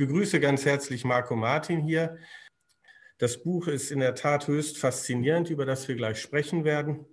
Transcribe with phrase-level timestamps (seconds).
[0.00, 2.16] begrüße ganz herzlich Marco Martin hier.
[3.18, 7.04] Das Buch ist in der Tat höchst faszinierend, über das wir gleich sprechen werden.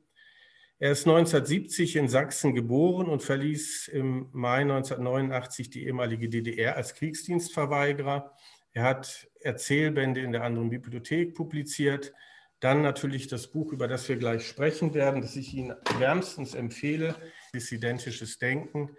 [0.80, 6.94] Er ist 1970 in Sachsen geboren und verließ im Mai 1989 die ehemalige DDR als
[6.94, 8.34] Kriegsdienstverweigerer.
[8.72, 12.14] Er hat Erzählbände in der anderen Bibliothek publiziert.
[12.62, 17.16] Dann natürlich das Buch, über das wir gleich sprechen werden, das ich Ihnen wärmstens empfehle,
[17.54, 18.96] Dissidentisches Denken,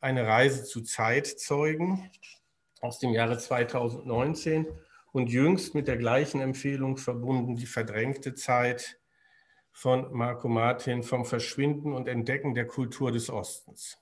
[0.00, 2.10] eine Reise zu Zeitzeugen
[2.80, 4.66] aus dem Jahre 2019
[5.12, 8.98] und jüngst mit der gleichen Empfehlung verbunden, die verdrängte Zeit
[9.72, 13.98] von Marco Martin vom Verschwinden und Entdecken der Kultur des Ostens.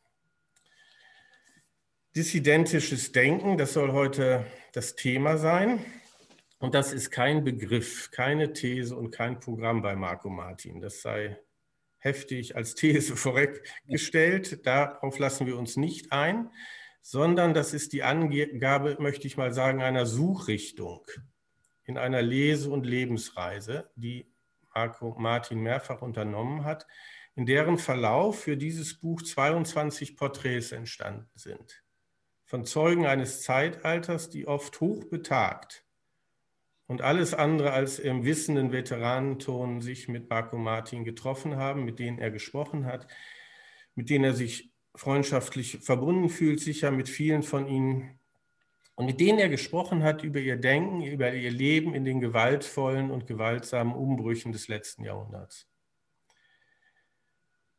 [2.15, 5.85] Dissidentisches Denken, das soll heute das Thema sein.
[6.61, 10.81] Und das ist kein Begriff, keine These und kein Programm bei Marco Martin.
[10.81, 11.39] Das sei
[11.99, 14.65] heftig als These vorweggestellt.
[14.65, 16.51] Darauf lassen wir uns nicht ein,
[17.07, 21.07] sondern das ist die Angabe, möchte ich mal sagen, einer Suchrichtung
[21.85, 24.33] in einer Lese- und Lebensreise, die
[24.75, 26.87] Marco Martin mehrfach unternommen hat,
[27.35, 31.85] in deren Verlauf für dieses Buch 22 Porträts entstanden sind.
[32.47, 35.85] Von Zeugen eines Zeitalters, die oft hoch betagt
[36.87, 42.19] und alles andere als im wissenden Veteranenton sich mit Marco Martin getroffen haben, mit denen
[42.19, 43.07] er gesprochen hat,
[43.95, 48.19] mit denen er sich freundschaftlich verbunden fühlt, sicher mit vielen von ihnen
[48.97, 53.11] und mit denen er gesprochen hat über ihr Denken, über ihr Leben in den gewaltvollen
[53.11, 55.69] und gewaltsamen Umbrüchen des letzten Jahrhunderts.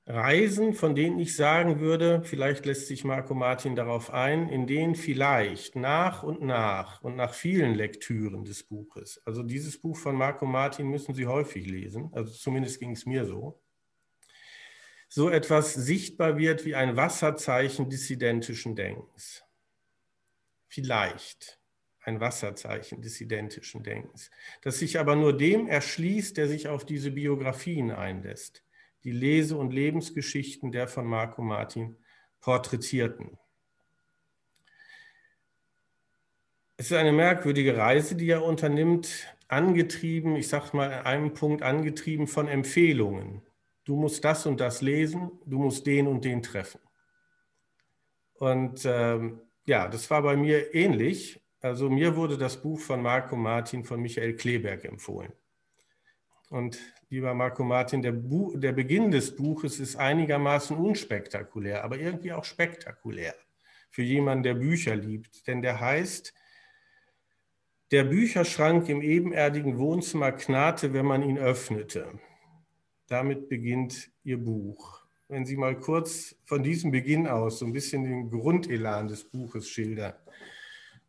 [0.07, 4.93] Reisen, von denen ich sagen würde, vielleicht lässt sich Marco Martin darauf ein, in denen
[4.93, 10.45] vielleicht nach und nach und nach vielen Lektüren des Buches, also dieses Buch von Marco
[10.45, 13.59] Martin müssen Sie häufig lesen, also zumindest ging es mir so,
[15.15, 19.45] so etwas sichtbar wird wie ein Wasserzeichen dissidentischen Denkens
[20.67, 21.57] vielleicht
[22.01, 24.29] ein Wasserzeichen des identischen Denkens,
[24.61, 28.65] das sich aber nur dem erschließt, der sich auf diese Biografien einlässt,
[29.05, 31.95] die Lese- und Lebensgeschichten der von Marco Martin
[32.41, 33.37] porträtierten.
[36.75, 41.61] Es ist eine merkwürdige Reise, die er unternimmt, angetrieben, ich sage mal an einem Punkt
[41.61, 43.44] angetrieben von Empfehlungen.
[43.85, 46.81] Du musst das und das lesen, du musst den und den treffen.
[48.33, 51.41] Und ähm, ja, das war bei mir ähnlich.
[51.61, 55.31] Also mir wurde das Buch von Marco Martin von Michael Kleberg empfohlen.
[56.49, 56.77] Und
[57.09, 62.43] lieber Marco Martin, der, Bu der Beginn des Buches ist einigermaßen unspektakulär, aber irgendwie auch
[62.43, 63.35] spektakulär
[63.89, 65.47] für jemanden, der Bücher liebt.
[65.47, 66.33] Denn der heißt,
[67.91, 72.19] der Bücherschrank im ebenerdigen Wohnzimmer knarrte, wenn man ihn öffnete.
[73.07, 78.03] Damit beginnt Ihr Buch wenn Sie mal kurz von diesem Beginn aus so ein bisschen
[78.03, 80.13] den Grundelan des Buches schildern.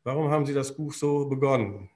[0.05, 1.91] Warum haben Sie das Buch so begonnen?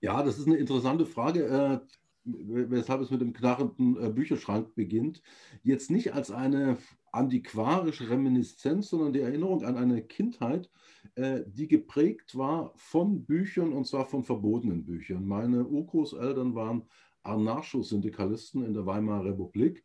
[0.00, 1.80] Ja, das ist eine interessante Frage, äh,
[2.24, 5.22] weshalb es mit dem knarrenden äh, Bücherschrank beginnt.
[5.62, 6.76] Jetzt nicht als eine
[7.10, 10.70] antiquarische Reminiszenz, sondern die Erinnerung an eine Kindheit,
[11.14, 15.26] äh, die geprägt war von Büchern und zwar von verbotenen Büchern.
[15.26, 16.82] Meine Urgroßeltern waren
[17.22, 19.84] Anarcho-Syndikalisten in der Weimarer Republik.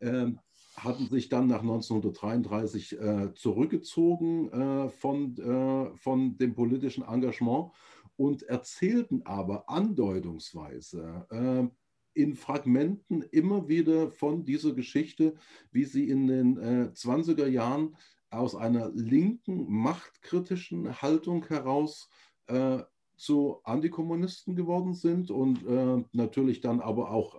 [0.00, 0.38] Ähm,
[0.76, 7.72] hatten sich dann nach 1933 äh, zurückgezogen äh, von, äh, von dem politischen Engagement
[8.16, 15.34] und erzählten aber andeutungsweise äh, in Fragmenten immer wieder von dieser Geschichte,
[15.70, 17.96] wie sie in den 20er äh, Jahren
[18.30, 22.08] aus einer linken, machtkritischen Haltung heraus
[22.46, 22.82] äh,
[23.16, 25.64] zu Antikommunisten geworden sind und
[26.12, 27.36] natürlich dann aber auch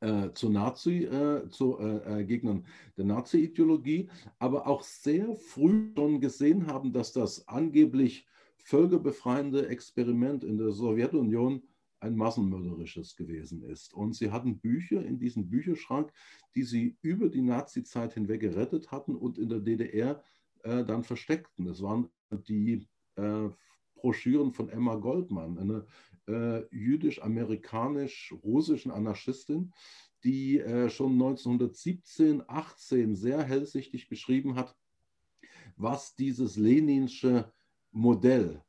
[0.00, 2.66] äh, zu Nazi, äh, zu äh, äh, Gegnern
[2.98, 8.26] der Nazi-Ideologie, aber auch sehr früh schon gesehen haben, dass das angeblich
[8.58, 11.62] völkerbefreiende Experiment in der Sowjetunion
[12.00, 13.94] ein massenmörderisches gewesen ist.
[13.94, 16.12] Und sie hatten Bücher in diesem Bücherschrank,
[16.54, 20.22] die sie über die Nazi-Zeit hinweg gerettet hatten und in der DDR
[20.62, 21.64] äh, dann versteckten.
[21.64, 23.48] Das waren die äh,
[24.06, 25.84] Broschüren von Emma Goldman, eine
[26.28, 29.72] äh, jüdisch-amerikanisch-russischen Anarchistin,
[30.22, 34.76] die äh, schon 1917, 18 sehr hellsichtig beschrieben hat,
[35.76, 37.52] was dieses leninsche
[37.90, 38.62] Modell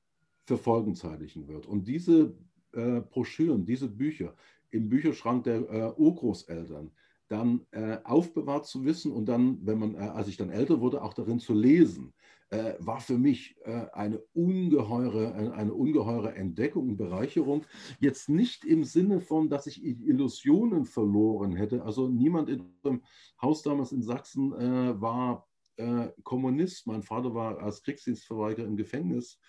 [0.45, 1.67] für Folgen zeitigen wird.
[1.67, 2.35] Und diese
[2.71, 4.33] äh, Broschüren, diese Bücher
[4.71, 6.89] im Bücherschrank der äh, Urgroßeltern,
[7.27, 11.03] dann äh, aufbewahrt zu wissen und dann, wenn man, äh, als ich dann älter wurde,
[11.03, 12.15] auch darin zu lesen,
[12.49, 17.65] äh, war für mich äh, eine, ungeheure, äh, eine ungeheure Entdeckung und Bereicherung.
[17.99, 21.83] Jetzt nicht im Sinne von, dass ich Illusionen verloren hätte.
[21.83, 23.03] Also niemand in unserem
[23.41, 25.47] Haus damals in Sachsen äh, war
[25.77, 26.88] äh, Kommunist.
[26.88, 29.39] Mein Vater war als Kriegsdienstverweigerer im Gefängnis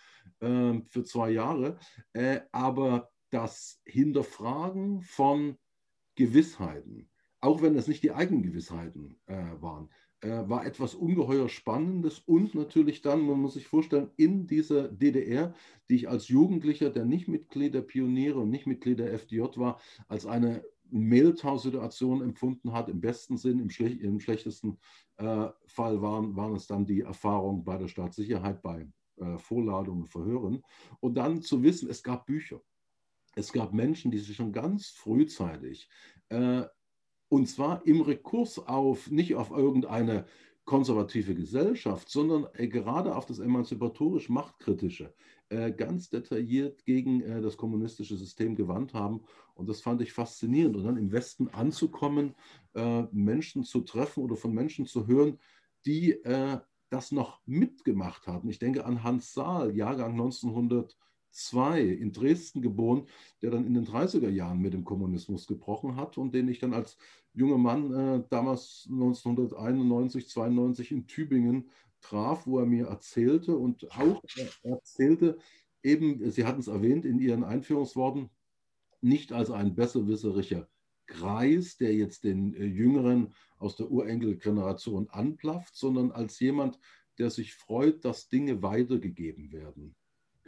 [0.40, 1.78] äh, für zwei Jahre.
[2.12, 5.56] Äh, aber das Hinterfragen von
[6.14, 7.10] Gewissheiten,
[7.40, 9.88] auch wenn es nicht die eigenen Gewissheiten äh, waren,
[10.20, 15.54] war etwas ungeheuer Spannendes und natürlich dann, man muss sich vorstellen, in dieser DDR,
[15.88, 19.80] die ich als Jugendlicher, der nicht Mitglied der Pioniere und nicht Mitglied der FDJ war,
[20.08, 24.78] als eine Mehltau-Situation empfunden hat, im besten Sinn, im, schlech im schlechtesten
[25.16, 28.86] äh, Fall waren, waren es dann die Erfahrungen bei der Staatssicherheit, bei
[29.16, 30.62] äh, Vorladungen, Verhören.
[31.00, 32.60] Und dann zu wissen, es gab Bücher.
[33.34, 35.88] Es gab Menschen, die sich schon ganz frühzeitig
[36.28, 36.64] äh,
[37.28, 40.24] und zwar im Rekurs auf, nicht auf irgendeine
[40.68, 45.14] konservative Gesellschaft, sondern äh, gerade auf das emanzipatorisch Machtkritische
[45.48, 49.22] äh, ganz detailliert gegen äh, das kommunistische System gewandt haben.
[49.54, 50.76] Und das fand ich faszinierend.
[50.76, 52.34] Und dann im Westen anzukommen,
[53.10, 55.40] Menschen zu treffen oder von Menschen zu hören,
[55.84, 56.16] die
[56.90, 58.48] das noch mitgemacht haben.
[58.50, 60.96] Ich denke an Hans Saal, Jahrgang 1900.
[61.38, 63.06] 2 in Dresden geboren,
[63.42, 66.74] der dann in den 30er Jahren mit dem Kommunismus gebrochen hat und den ich dann
[66.74, 66.98] als
[67.32, 71.70] junger Mann äh, damals 1991, 92 in Tübingen
[72.00, 74.22] traf, wo er mir erzählte und auch
[74.62, 75.38] erzählte,
[75.82, 78.30] eben, Sie hatten es erwähnt in Ihren Einführungsworten,
[79.00, 80.68] nicht als ein besserwisserischer
[81.06, 86.78] Kreis, der jetzt den äh, Jüngeren aus der Urenkelgeneration anplafft, sondern als jemand,
[87.18, 89.96] der sich freut, dass Dinge weitergegeben werden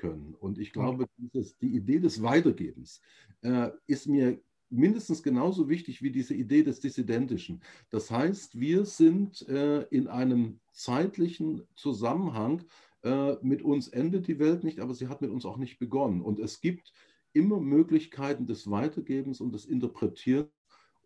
[0.01, 0.35] können.
[0.41, 3.01] Und ich glaube, dieses, die Idee des Weitergebens
[3.43, 7.61] äh, ist mir mindestens genauso wichtig wie diese Idee des Dissidentischen.
[7.91, 12.65] Das heißt, wir sind äh, in einem zeitlichen Zusammenhang.
[13.03, 16.23] Äh, mit uns endet die Welt nicht, aber sie hat mit uns auch nicht begonnen.
[16.23, 16.93] Und es gibt
[17.33, 20.51] immer Möglichkeiten des Weitergebens und des Interpretierens.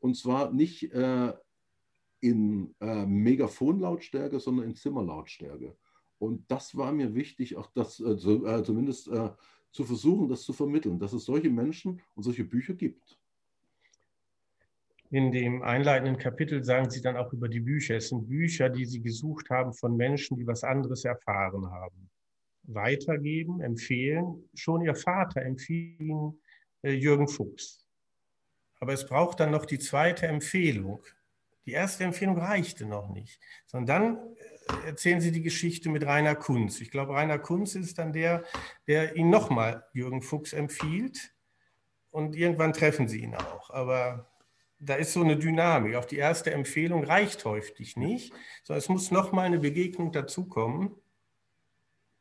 [0.00, 1.32] Und zwar nicht äh,
[2.20, 5.76] in äh, Megafonlautstärke, sondern in Zimmerlautstärke.
[6.18, 9.30] Und das war mir wichtig, auch das äh, zu, äh, zumindest äh,
[9.72, 13.18] zu versuchen, das zu vermitteln, dass es solche Menschen und solche Bücher gibt.
[15.10, 17.96] In dem einleitenden Kapitel sagen Sie dann auch über die Bücher.
[17.96, 22.10] Es sind Bücher, die Sie gesucht haben von Menschen, die was anderes erfahren haben.
[22.64, 24.48] Weitergeben, empfehlen.
[24.54, 26.40] Schon Ihr Vater empfiehlt Ihnen
[26.82, 27.86] äh, Jürgen Fuchs.
[28.80, 31.04] Aber es braucht dann noch die zweite Empfehlung.
[31.66, 34.36] Die erste Empfehlung reichte noch nicht, sondern dann
[34.86, 36.80] erzählen Sie die Geschichte mit Rainer Kunz.
[36.80, 38.44] Ich glaube, Rainer Kunz ist dann der,
[38.86, 41.34] der Ihnen nochmal Jürgen Fuchs empfiehlt
[42.10, 43.70] und irgendwann treffen Sie ihn auch.
[43.70, 44.30] Aber
[44.78, 45.94] da ist so eine Dynamik.
[45.96, 48.32] Auch die erste Empfehlung reicht häufig nicht,
[48.62, 50.96] sondern es muss nochmal eine Begegnung dazukommen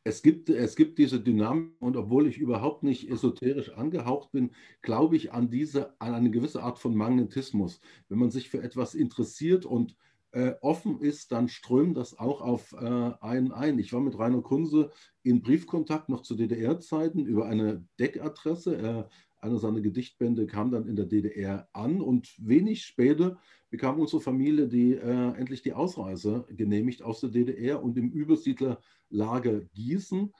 [0.06, 4.50] es gibt, es gibt diese Dynamik und obwohl ich überhaupt nicht esoterisch angehaucht bin,
[4.82, 7.80] glaube ich an diese, an eine gewisse Art von Magnetismus.
[8.10, 9.96] Wenn man sich für etwas interessiert und
[10.34, 13.78] äh, offen ist, dann strömt das auch auf äh, einen ein.
[13.78, 14.90] Ich war mit Rainer Kunze
[15.22, 18.76] in Briefkontakt noch zu DDR-Zeiten über eine Deckadresse.
[18.76, 19.04] Äh,
[19.44, 23.38] einer seiner Gedichtbände kam dann in der DDR an und wenig später
[23.70, 29.60] bekam unsere Familie die, äh, endlich die Ausreise genehmigt aus der DDR und im Übersiedlerlager
[29.74, 30.32] Gießen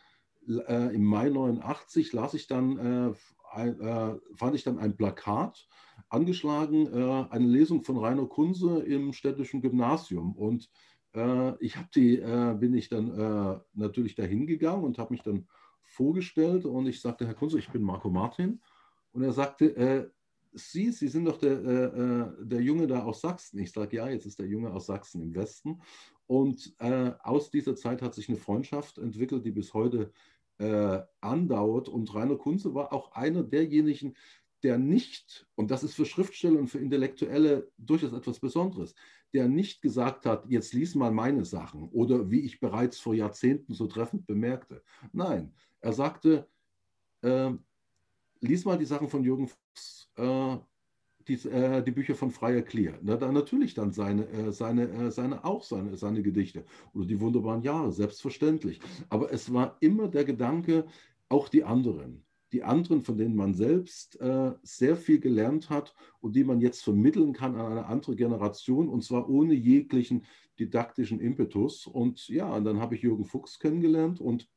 [0.48, 3.14] äh, im Mai 89 las ich dann,
[3.56, 5.68] äh, äh, fand ich dann ein Plakat
[6.14, 10.70] angeschlagen, äh, eine Lesung von Rainer Kunze im städtischen Gymnasium und
[11.14, 12.16] äh, ich die,
[12.58, 15.46] bin ich dann natürlich dahin gegangen und habe mich dann
[15.82, 18.60] vorgestellt und ich sagte, Herr Kunze, ich bin Marco Martin
[19.12, 20.08] und er sagte, äh,
[20.56, 23.58] Sie, Sie sind doch der, äh, äh, der Junge da aus Sachsen.
[23.58, 25.80] Ich sage, ja, jetzt ist der Junge aus Sachsen im Westen.
[26.26, 30.12] Und äh, aus dieser Zeit hat sich eine Freundschaft entwickelt, die bis heute
[30.58, 31.88] äh, andauert.
[31.88, 34.14] Und Rainer Kunze war auch einer derjenigen,
[34.64, 38.94] der nicht, und das ist für Schriftsteller und für Intellektuelle durchaus etwas Besonderes,
[39.34, 43.74] der nicht gesagt hat, jetzt lies mal meine Sachen oder wie ich bereits vor Jahrzehnten
[43.74, 44.82] so treffend bemerkte.
[45.12, 46.48] Nein, er sagte,
[47.20, 47.52] äh,
[48.40, 50.56] lies mal die Sachen von Jürgen Fuchs, äh,
[51.28, 52.98] die, äh, die, Bücher von Freier Clear.
[53.02, 57.20] Na, da natürlich dann seine, äh, seine, äh, seine auch seine, seine Gedichte oder die
[57.20, 58.80] wunderbaren Jahre, selbstverständlich.
[59.10, 60.86] Aber es war immer der Gedanke,
[61.28, 62.24] auch die anderen.
[62.54, 66.84] Die anderen, von denen man selbst äh, sehr viel gelernt hat und die man jetzt
[66.84, 70.24] vermitteln kann an eine andere Generation und zwar ohne jeglichen
[70.60, 71.84] didaktischen Impetus.
[71.84, 74.48] Und ja, und dann habe ich Jürgen Fuchs kennengelernt und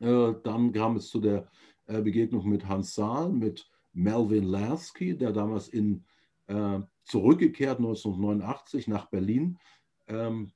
[0.00, 1.48] äh, dann kam es zu der
[1.86, 6.04] äh, Begegnung mit Hans Saal, mit Melvin Lasky, der damals in,
[6.48, 9.58] äh, zurückgekehrt 1989 nach Berlin
[10.08, 10.50] ähm,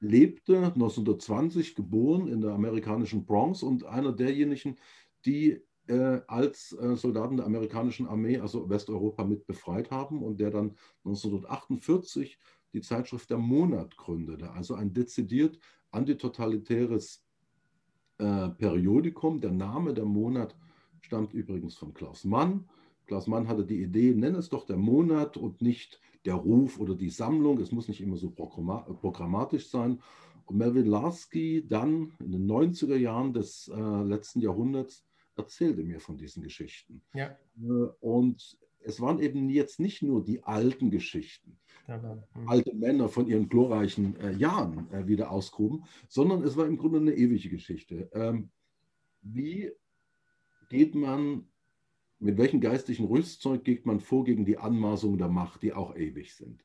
[0.00, 4.76] lebte, 1920 geboren in der amerikanischen Bronx und einer derjenigen,
[5.24, 10.50] die äh, als äh, Soldaten der amerikanischen Armee, also Westeuropa, mit befreit haben und der
[10.50, 12.38] dann 1948
[12.72, 15.58] die Zeitschrift Der Monat gründete, also ein dezidiert
[15.90, 17.24] antitotalitäres
[18.18, 19.40] äh, Periodikum.
[19.40, 20.56] Der Name Der Monat
[21.00, 22.68] stammt übrigens von Klaus Mann.
[23.06, 26.94] Klaus Mann hatte die Idee, nenn es doch der Monat und nicht der Ruf oder
[26.94, 27.58] die Sammlung.
[27.58, 30.00] Es muss nicht immer so programmatisch sein.
[30.44, 35.04] Und Melvin Larsky dann in den 90er Jahren des äh, letzten Jahrhunderts
[35.36, 37.02] erzählte mir von diesen Geschichten.
[37.14, 37.36] Ja.
[37.62, 42.48] Äh, und es waren eben jetzt nicht nur die alten Geschichten, ja, hm.
[42.48, 46.98] alte Männer von ihren glorreichen äh, Jahren äh, wieder ausgruben, sondern es war im Grunde
[46.98, 48.10] eine ewige Geschichte.
[48.12, 48.50] Ähm,
[49.22, 49.70] wie
[50.70, 51.46] geht man
[52.18, 56.34] mit welchem geistlichen Rüstzeug geht man vor gegen die Anmaßungen der Macht, die auch ewig
[56.34, 56.64] sind?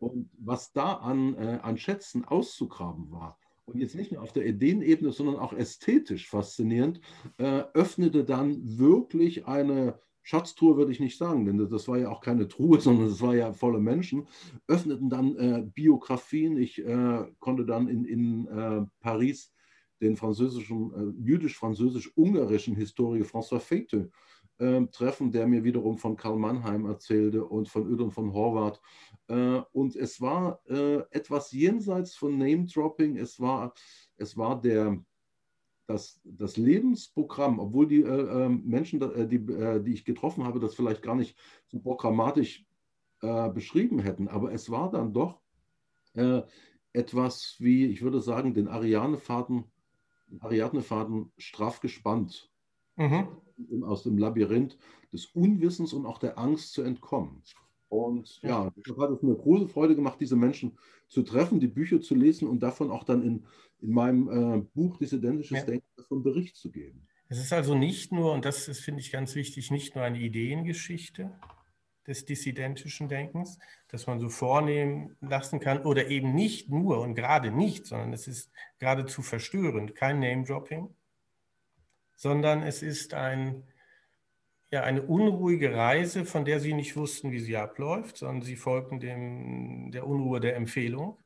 [0.00, 4.46] Und was da an, äh, an Schätzen auszugraben war, und jetzt nicht nur auf der
[4.46, 7.00] Ideenebene, sondern auch ästhetisch faszinierend,
[7.38, 12.20] äh, öffnete dann wirklich eine Schatztruhe, würde ich nicht sagen, denn das war ja auch
[12.20, 14.26] keine Truhe, sondern es war ja voller Menschen,
[14.66, 16.56] öffneten dann äh, Biografien.
[16.56, 19.52] Ich äh, konnte dann in, in äh, Paris
[20.00, 24.10] den französischen, äh, jüdisch-französisch-ungarischen Historiker François Feite
[24.58, 28.80] äh, treffen, der mir wiederum von Karl Mannheim erzählte und von Ödon von Horvath.
[29.28, 33.18] Äh, und es war äh, etwas jenseits von Name-Dropping.
[33.18, 33.74] Es war,
[34.16, 34.98] es war der,
[35.86, 41.02] das, das Lebensprogramm, obwohl die äh, ähm, Menschen, die, die ich getroffen habe, das vielleicht
[41.02, 41.36] gar nicht
[41.66, 42.64] so programmatisch
[43.54, 45.40] beschrieben hätten, aber es war dann doch
[46.92, 49.64] etwas wie, ich würde sagen, den Arianefaden,
[50.40, 52.52] Ariadnefaden straff gespannt.
[52.96, 53.26] Mhm
[53.82, 54.76] aus dem Labyrinth
[55.12, 57.42] des Unwissens und auch der Angst zu entkommen.
[57.88, 60.76] Und ja, deshalb hat es mir große Freude gemacht, diese Menschen
[61.08, 63.46] zu treffen, die Bücher zu lesen und davon auch dann in,
[63.80, 65.64] in meinem äh, Buch Dissidentisches ja.
[65.64, 67.06] Denken davon Bericht zu geben.
[67.28, 70.18] Es ist also nicht nur, und das ist, finde ich, ganz wichtig, nicht nur eine
[70.18, 71.32] Ideengeschichte
[72.06, 73.58] des dissidentischen Denkens,
[73.88, 78.28] das man so vornehmen lassen kann, oder eben nicht nur und gerade nicht, sondern es
[78.28, 80.88] ist geradezu verstörend, kein Name-Dropping,
[82.16, 83.62] sondern es ist ein,
[84.70, 88.98] ja, eine unruhige Reise, von der sie nicht wussten, wie sie abläuft, sondern sie folgten
[88.98, 91.22] dem, der Unruhe der Empfehlung.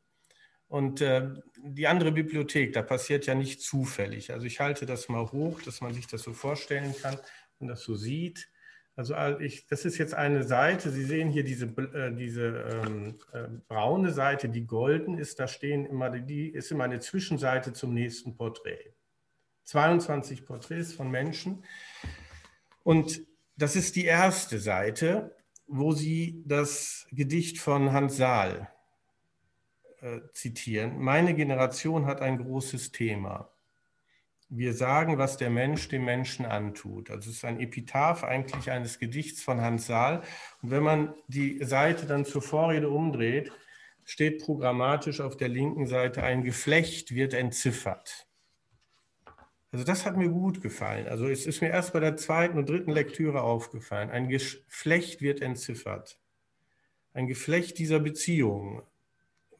[0.68, 1.30] Und äh,
[1.64, 4.32] die andere Bibliothek, da passiert ja nicht zufällig.
[4.32, 7.16] Also ich halte das mal hoch, dass man sich das so vorstellen kann
[7.58, 8.48] und das so sieht.
[8.94, 13.48] Also ich, das ist jetzt eine Seite, Sie sehen hier diese, äh, diese ähm, äh,
[13.66, 18.36] braune Seite, die golden ist, da stehen immer, die ist immer eine Zwischenseite zum nächsten
[18.36, 18.92] Porträt.
[19.70, 21.64] 22 Porträts von Menschen.
[22.82, 23.22] Und
[23.56, 25.36] das ist die erste Seite,
[25.68, 28.68] wo Sie das Gedicht von Hans Saal
[30.00, 30.98] äh, zitieren.
[30.98, 33.52] Meine Generation hat ein großes Thema.
[34.48, 37.08] Wir sagen, was der Mensch dem Menschen antut.
[37.08, 40.22] Also es ist ein Epitaph eigentlich eines Gedichts von Hans Saal.
[40.62, 43.52] Und wenn man die Seite dann zur Vorrede umdreht,
[44.04, 48.29] steht programmatisch auf der linken Seite, ein Geflecht wird entziffert.
[49.72, 51.06] Also das hat mir gut gefallen.
[51.06, 54.10] Also es ist mir erst bei der zweiten und dritten Lektüre aufgefallen.
[54.10, 56.18] Ein Geflecht wird entziffert.
[57.12, 58.82] Ein Geflecht dieser Beziehungen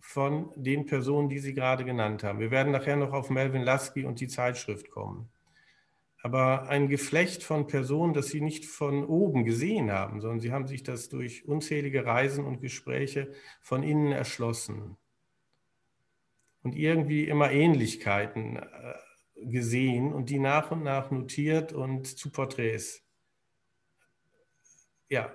[0.01, 2.41] von den Personen, die Sie gerade genannt haben.
[2.41, 5.31] Wir werden nachher noch auf Melvin Lasky und die Zeitschrift kommen.
[6.23, 10.67] Aber ein Geflecht von Personen, das Sie nicht von oben gesehen haben, sondern Sie haben
[10.67, 14.97] sich das durch unzählige Reisen und Gespräche von innen erschlossen.
[16.63, 18.95] Und irgendwie immer Ähnlichkeiten äh,
[19.43, 23.03] gesehen und die nach und nach notiert und zu Porträts,
[25.09, 25.35] ja,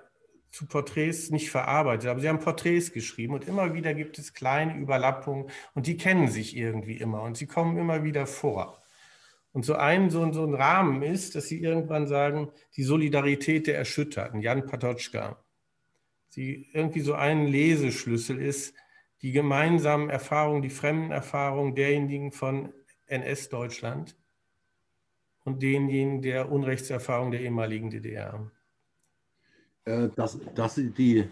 [0.51, 4.77] zu Porträts nicht verarbeitet, aber sie haben Porträts geschrieben und immer wieder gibt es kleine
[4.77, 8.81] Überlappungen und die kennen sich irgendwie immer und sie kommen immer wieder vor.
[9.51, 13.77] Und so ein, so, so ein Rahmen ist, dass sie irgendwann sagen, die Solidarität der
[13.77, 15.41] Erschütterten, Jan Patoczka.
[16.27, 18.75] Sie irgendwie so ein Leseschlüssel ist,
[19.21, 22.73] die gemeinsamen Erfahrungen, die fremden Erfahrungen derjenigen von
[23.07, 24.17] NS-Deutschland
[25.43, 28.51] und denjenigen der Unrechtserfahrung der ehemaligen DDR?
[29.85, 31.29] Äh, dass, dass Sie die,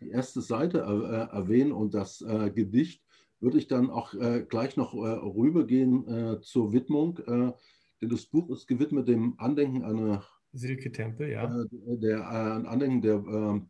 [0.00, 3.02] die erste Seite äh, erwähnen und das äh, Gedicht,
[3.40, 7.16] würde ich dann auch äh, gleich noch rübergehen zur Widmung.
[7.26, 11.66] denn das Buch ist gewidmet dem Andenken einer Silke Tempel, ja.
[11.70, 13.62] der Andenken der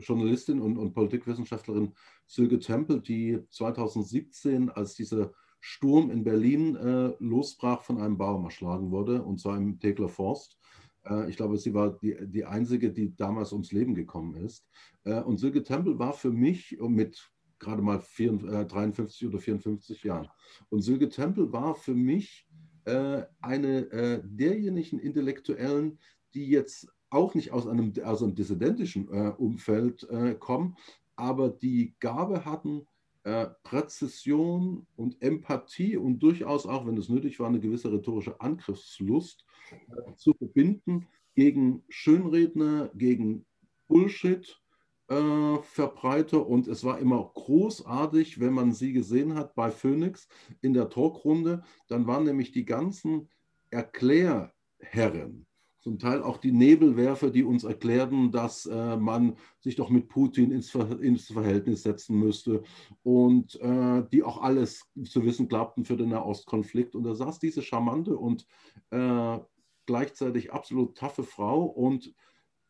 [0.00, 1.94] Journalistin und, und Politikwissenschaftlerin
[2.26, 8.90] Silke Tempel, die 2017, als diese Sturm in Berlin äh, losbrach, von einem Baum erschlagen
[8.90, 10.58] wurde, und zwar im Tegler Forst.
[11.04, 14.66] Äh, ich glaube, sie war die, die einzige, die damals ums Leben gekommen ist.
[15.04, 20.02] Äh, und Silke Tempel war für mich mit gerade mal 54, 53 äh, oder 54
[20.02, 20.28] Jahren.
[20.70, 22.48] Und Silke Tempel war für mich
[22.86, 25.98] äh, eine äh, derjenigen Intellektuellen,
[26.34, 30.06] die jetzt auch nicht aus einem, aus einem dissidentischen Umfeld
[30.38, 30.76] kommen,
[31.16, 32.86] aber die Gabe hatten,
[33.24, 39.44] äh, Präzision und Empathie und durchaus auch, wenn es nötig war, eine gewisse rhetorische Angriffslust
[39.72, 43.44] äh, zu verbinden gegen Schönredner, gegen
[43.88, 44.60] Bullshit.
[45.08, 50.28] Äh, und es war immer großartig, wenn man sie gesehen hat bei Phoenix
[50.62, 51.62] in der Talkrunde.
[51.88, 53.28] Dann waren nämlich die ganzen
[53.70, 55.46] Erklärherren,
[55.80, 60.50] zum Teil auch die Nebelwerfer, die uns erklärten, dass äh, man sich doch mit Putin
[60.50, 62.62] ins, Ver ins Verhältnis setzen müsste
[63.02, 66.94] und äh, die auch alles zu wissen glaubten für den Nahostkonflikt.
[66.94, 68.46] Und da saß diese charmante und
[68.90, 69.38] äh,
[69.86, 72.14] gleichzeitig absolut taffe Frau und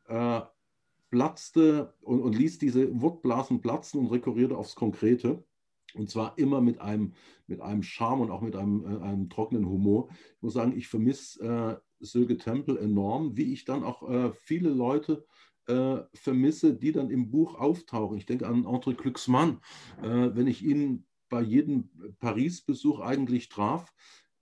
[0.07, 0.41] äh,
[1.11, 5.45] platzte und, und ließ diese Wortblasen platzen und rekurrierte aufs Konkrete.
[5.95, 7.15] Und zwar immer mit einem,
[7.49, 10.09] mit einem Charme und auch mit einem, äh, einem trockenen Humor.
[10.37, 15.25] Ich muss sagen, ich vermisse Sölge Tempel enorm, wie ich dann auch äh, viele Leute
[15.67, 18.19] äh, vermisse, die dann im Buch auftauchen.
[18.19, 19.61] Ich denke an André Glücksmann.
[20.03, 23.93] Äh, wenn ich ihn bei jedem Paris-Besuch eigentlich traf,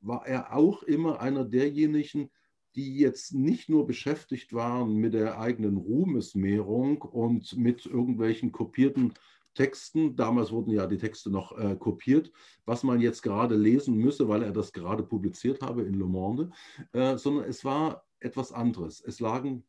[0.00, 2.30] war er auch immer einer derjenigen,
[2.74, 9.14] die jetzt nicht nur beschäftigt waren mit der eigenen Ruhmesmehrung und mit irgendwelchen kopierten
[9.58, 12.30] Texten, damals wurden ja die Texte noch äh, kopiert,
[12.64, 16.50] was man jetzt gerade lesen müsse, weil er das gerade publiziert habe in Le Monde,
[16.92, 19.02] äh, sondern es war etwas anderes.
[19.04, 19.64] Es lagen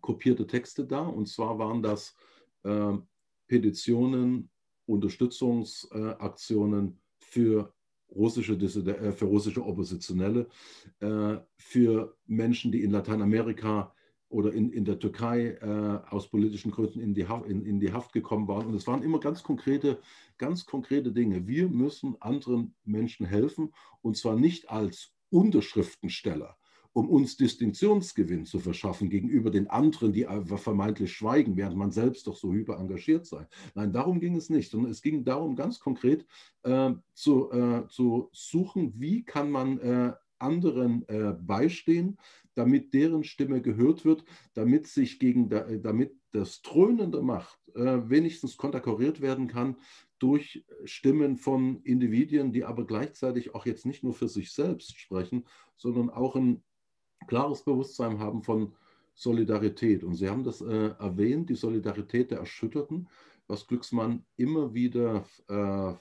[0.00, 2.14] kopierte Texte da und zwar waren das
[2.62, 2.92] äh,
[3.48, 4.48] Petitionen,
[4.86, 7.74] Unterstützungsaktionen für
[8.14, 10.46] russische, äh, für russische Oppositionelle,
[11.00, 13.92] äh, für Menschen, die in Lateinamerika
[14.28, 17.92] oder in, in der Türkei äh, aus politischen Gründen in die, Haft, in, in die
[17.92, 18.66] Haft gekommen waren.
[18.66, 19.98] Und es waren immer ganz konkrete,
[20.36, 21.46] ganz konkrete Dinge.
[21.46, 26.56] Wir müssen anderen Menschen helfen und zwar nicht als Unterschriftensteller,
[26.92, 32.36] um uns Distinktionsgewinn zu verschaffen gegenüber den anderen, die vermeintlich schweigen, während man selbst doch
[32.36, 33.46] so hyper engagiert sei.
[33.74, 36.26] Nein, darum ging es nicht, sondern es ging darum, ganz konkret
[36.62, 42.18] äh, zu, äh, zu suchen, wie kann man äh, anderen äh, beistehen,
[42.54, 44.24] damit deren Stimme gehört wird,
[44.54, 49.76] damit sich gegen damit das Dröhnen der Macht äh, wenigstens konterkariert werden kann
[50.18, 55.44] durch Stimmen von Individuen, die aber gleichzeitig auch jetzt nicht nur für sich selbst sprechen,
[55.76, 56.62] sondern auch ein
[57.26, 58.74] klares Bewusstsein haben von
[59.14, 60.04] Solidarität.
[60.04, 63.08] Und Sie haben das äh, erwähnt, die Solidarität der Erschütterten,
[63.46, 65.94] was Glücksmann immer wieder äh,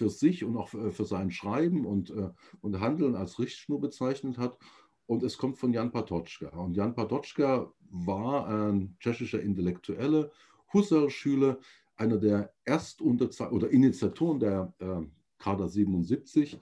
[0.00, 2.30] für sich und auch für sein Schreiben und, äh,
[2.62, 4.56] und Handeln als Richtschnur bezeichnet hat.
[5.04, 6.48] Und es kommt von Jan Patočka.
[6.56, 10.30] Und Jan Patočka war ein tschechischer Intellektuelle,
[10.72, 11.58] Husserl-Schüler,
[11.96, 15.02] einer der Erstunterzeichner oder Initiatoren der äh,
[15.36, 16.58] Kader 77,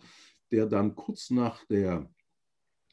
[0.50, 2.10] der dann kurz nach der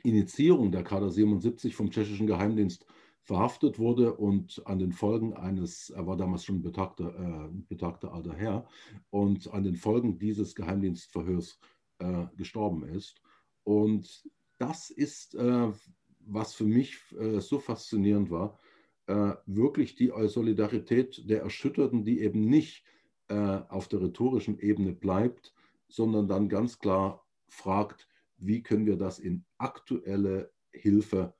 [0.03, 2.85] Initiierung der Kader 77 vom tschechischen Geheimdienst
[3.25, 8.13] verhaftet wurde und an den Folgen eines, er war damals schon ein betagter, äh, betagter
[8.13, 8.67] alter Herr,
[9.09, 11.59] und an den Folgen dieses Geheimdienstverhörs
[11.97, 13.19] äh, gestorben ist.
[13.63, 15.71] Und das ist, äh,
[16.19, 18.59] was für mich äh, so faszinierend war,
[19.07, 22.85] äh, wirklich die Solidarität der Erschütterten, die eben nicht
[23.27, 23.33] äh,
[23.69, 25.51] auf der rhetorischen Ebene bleibt,
[25.87, 28.07] sondern dann ganz klar fragt,
[28.37, 31.33] wie können wir das in aktuelle Hilfe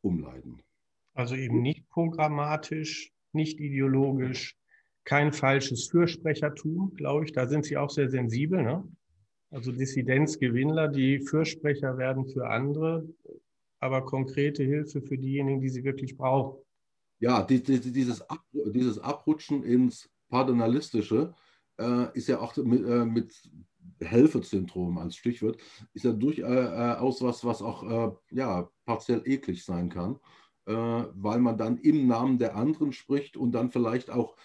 [0.00, 0.62] umleiten.
[1.14, 4.56] Also eben nicht programmatisch, nicht ideologisch,
[5.04, 7.32] kein falsches Fürsprechertum, glaube ich.
[7.32, 8.62] Da sind Sie auch sehr sensibel.
[8.62, 8.84] Ne?
[9.50, 13.06] Also Dissidenzgewinnler, die Fürsprecher werden für andere,
[13.80, 16.62] aber konkrete Hilfe für diejenigen, die sie wirklich brauchen.
[17.18, 21.34] Ja, die, die, dieses, Ab, dieses Abrutschen ins Paternalistische
[21.78, 23.34] äh, ist ja auch mit, äh, mit
[24.00, 25.60] Helfersyndrom als Stichwort,
[25.92, 30.18] ist ja durchaus was, was auch äh, ja, partiell eklig sein kann.
[30.66, 34.36] Äh, weil man dann im Namen der anderen spricht und dann vielleicht auch,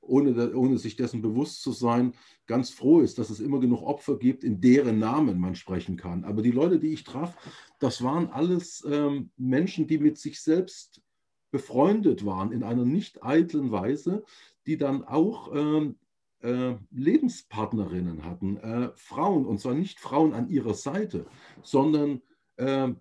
[0.00, 2.12] ohne, ohne sich dessen bewusst zu sein,
[2.46, 6.22] ganz froh ist, dass es immer genug Opfer gibt, in deren Namen man sprechen kann.
[6.22, 7.36] Aber die Leute, die ich traf,
[7.80, 11.02] das waren alles ähm, Menschen, die mit sich selbst
[11.50, 14.22] befreundet waren in einer nicht eitlen Weise,
[14.66, 15.96] die dann auch ähm,
[16.42, 21.26] äh, Lebenspartnerinnen hatten, äh, Frauen, und zwar nicht Frauen an ihrer Seite,
[21.62, 22.22] sondern
[22.56, 22.92] äh,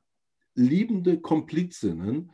[0.56, 2.32] liebende Komplizinnen,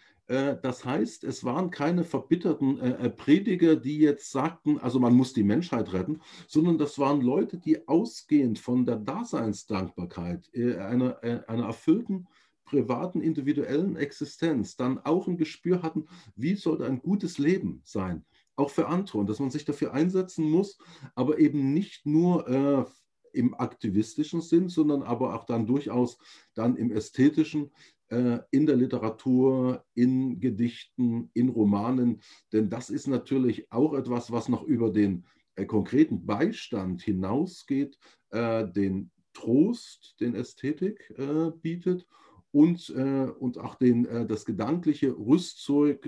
[0.61, 5.33] das heißt, es waren keine verbitterten äh, äh, Prediger, die jetzt sagten, also man muss
[5.33, 12.27] die Menschheit retten, sondern das waren Leute, die ausgehend von der Daseinsdankbarkeit, einer, einer erfüllten
[12.63, 18.23] privaten, individuellen Existenz dann auch ein Gespür hatten, wie sollte ein gutes Leben sein,
[18.55, 20.77] auch für und dass man sich dafür einsetzen muss,
[21.13, 22.85] aber eben nicht nur äh,
[23.33, 26.17] im aktivistischen Sinn, sondern aber auch dann durchaus
[26.53, 32.21] dann im ästhetischen, äh, in der Literatur, in Gedichten, in Romanen.
[32.51, 37.97] Denn das ist natürlich auch etwas, was noch über den äh, konkreten Beistand hinausgeht,
[38.31, 41.13] äh, den Trost, den Ästhetik
[41.61, 42.05] bietet
[42.51, 46.01] und, und auch den, das gedankliche Rüstzeug,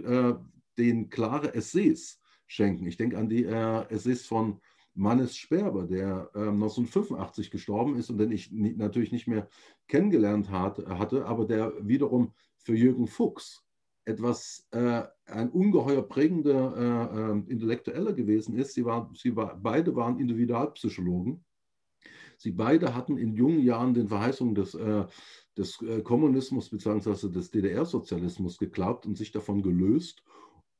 [0.77, 2.85] den klare Essays schenken.
[2.85, 4.59] Ich denke an die Essays von
[4.95, 9.47] Mannes Sperber, der äh, 1985 gestorben ist und den ich nie, natürlich nicht mehr
[9.87, 13.63] kennengelernt hat, hatte, aber der wiederum für Jürgen Fuchs
[14.05, 18.73] etwas, äh, ein ungeheuer prägender äh, ähm, Intellektueller gewesen ist.
[18.73, 21.43] Sie, war, sie war, beide waren Individualpsychologen.
[22.37, 25.05] Sie beide hatten in jungen Jahren den Verheißungen des, äh,
[25.57, 27.29] des äh, Kommunismus bzw.
[27.29, 30.23] des DDR-Sozialismus geglaubt und sich davon gelöst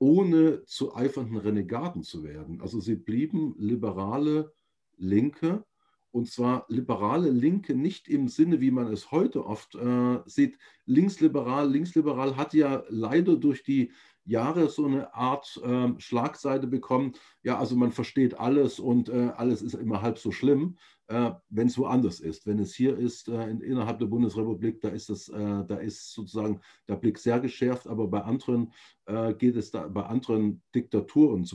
[0.04, 2.60] ohne zu eifernden Renegaten zu werden.
[2.60, 4.52] Also sie blieben liberale
[4.98, 5.64] Linke
[6.12, 10.58] und zwar liberale Linke nicht im Sinne, wie man es heute oft äh, sieht.
[10.86, 13.94] Linksliberal, linksliberal hat ja leider durch die
[14.26, 17.14] Jahre so eine Art äh, Schlagseite bekommen.
[17.42, 20.76] Ja, also man versteht alles und äh, alles ist immer halb so schlimm,
[21.08, 22.48] wenn es woanders ist.
[22.48, 26.14] Wenn es hier ist, äh, in, innerhalb der Bundesrepublik, da ist, das, äh, da ist
[26.14, 28.72] sozusagen der Blick sehr geschärft, aber bei anderen
[29.06, 31.46] äh, geht es da, bei anderen Diktaturen,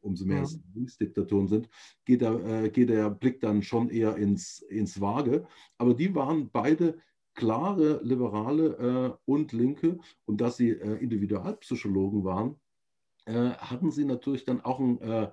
[0.00, 1.68] umso mehr es Linksdiktaturen sind,
[2.04, 5.46] geht der, geht der Blick dann schon eher ins, ins Vage.
[5.78, 6.98] Aber die waren beide
[7.36, 12.58] klare Liberale äh, und Linke und dass sie äh, Individualpsychologen waren,
[13.26, 15.30] äh, hatten sie natürlich dann auch einen äh,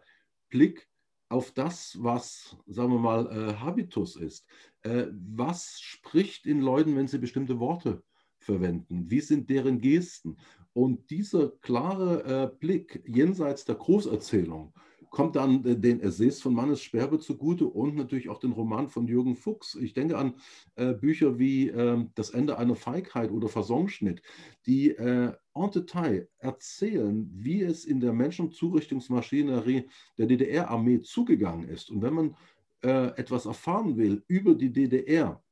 [0.49, 0.89] Blick
[1.33, 4.45] auf das, was, sagen wir mal, äh, Habitus ist.
[4.83, 8.03] Äh, was spricht in Leuten, wenn sie bestimmte Worte
[8.37, 9.09] verwenden?
[9.09, 10.37] Wie sind deren Gesten?
[10.73, 14.73] Und dieser klare Blick jenseits der Großerzählung,
[15.13, 19.07] kommt dann äh, den Essays von Mannes Sperbe zugute und natürlich auch den Roman von
[19.07, 19.75] Jürgen Fuchs.
[19.75, 20.33] Ich denke an
[20.75, 24.21] äh, Bücher wie äh, Das Ende einer Feigheit oder Versongschnitt,
[24.65, 29.87] die äh, en Detail erzählen, wie es in der Menschenzurichtungsmaschinerie
[30.17, 31.89] der DDR-Armee zugegangen ist.
[31.89, 32.35] Und wenn man
[32.83, 35.43] äh, etwas erfahren will über die DDR,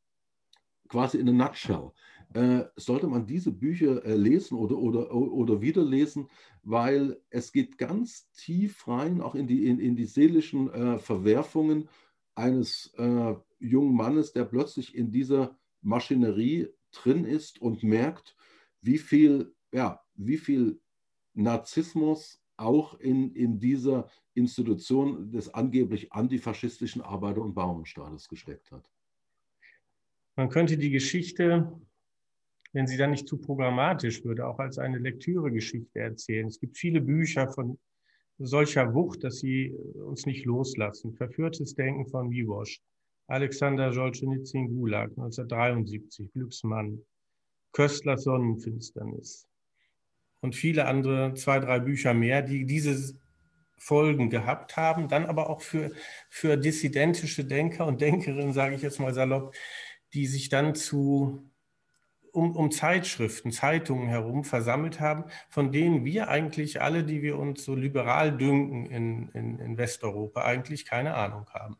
[0.88, 1.92] quasi in a nutshell,
[2.34, 5.86] äh, sollte man diese Bücher äh, lesen oder, oder, oder wieder
[6.64, 11.90] weil es geht ganz tief rein, auch in die, in, in die seelischen äh, Verwerfungen
[12.36, 18.36] eines äh, jungen Mannes, der plötzlich in dieser Maschinerie drin ist und merkt,
[18.82, 20.80] wie viel, ja, wie viel
[21.34, 28.88] Narzissmus auch in, in dieser Institution des angeblich antifaschistischen Arbeiter- und Bauernstaates gesteckt hat.
[30.36, 31.82] Man könnte die Geschichte
[32.74, 36.48] wenn sie dann nicht zu programmatisch würde, auch als eine Lektüregeschichte erzählen.
[36.48, 37.78] Es gibt viele Bücher von
[38.38, 41.14] solcher Wucht, dass sie uns nicht loslassen.
[41.14, 42.80] Verführtes Denken von Miwosch,
[43.28, 47.00] Alexander Solzhenitsyn Gulag, 1973, Glücksmann,
[47.74, 49.48] Köstler Sonnenfinsternis
[50.42, 53.16] und viele andere, zwei, drei Bücher mehr, die diese
[53.78, 55.92] Folgen gehabt haben, dann aber auch für,
[56.30, 59.56] für dissidentische Denker und Denkerinnen, sage ich jetzt mal salopp,
[60.14, 61.52] die sich dann zu
[62.32, 67.64] um, um Zeitschriften, Zeitungen herum versammelt haben, von denen wir eigentlich alle, die wir uns
[67.64, 71.78] so liberal dünken in, in, in Westeuropa, eigentlich keine Ahnung haben.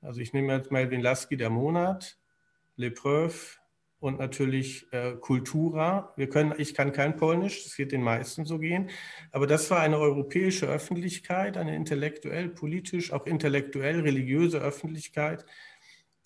[0.00, 2.18] Also ich nehme jetzt Melvin Lasky, der Monat,
[2.76, 3.56] L'Epreuve
[4.00, 6.12] und natürlich äh, Kultura.
[6.16, 8.90] Wir können, ich kann kein Polnisch, das wird den meisten so gehen,
[9.32, 15.44] aber das war eine europäische Öffentlichkeit, eine intellektuell, politisch, auch intellektuell religiöse Öffentlichkeit,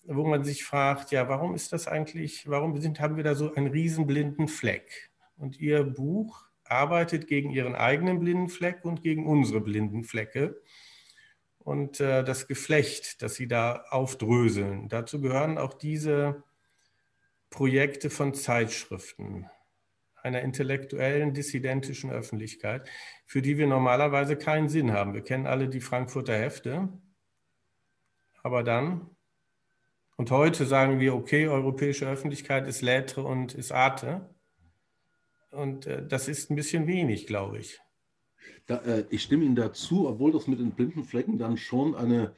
[0.05, 3.53] wo man sich fragt, ja, warum ist das eigentlich, warum sind, haben wir da so
[3.53, 5.11] einen riesen blinden Fleck?
[5.37, 10.61] Und Ihr Buch arbeitet gegen Ihren eigenen blinden Fleck und gegen unsere blinden Flecke.
[11.57, 16.43] Und äh, das Geflecht, das Sie da aufdröseln, dazu gehören auch diese
[17.53, 19.47] Projekte von Zeitschriften,
[20.15, 22.89] einer intellektuellen, dissidentischen Öffentlichkeit,
[23.27, 25.13] für die wir normalerweise keinen Sinn haben.
[25.13, 26.89] Wir kennen alle die Frankfurter Hefte,
[28.41, 29.15] aber dann
[30.15, 34.29] und heute sagen wir, okay, europäische Öffentlichkeit ist Lettre und ist Arte.
[35.51, 37.79] Und äh, das ist ein bisschen wenig, glaube ich.
[38.65, 42.35] Da, äh, ich stimme Ihnen dazu, obwohl das mit den blinden Flecken dann schon eine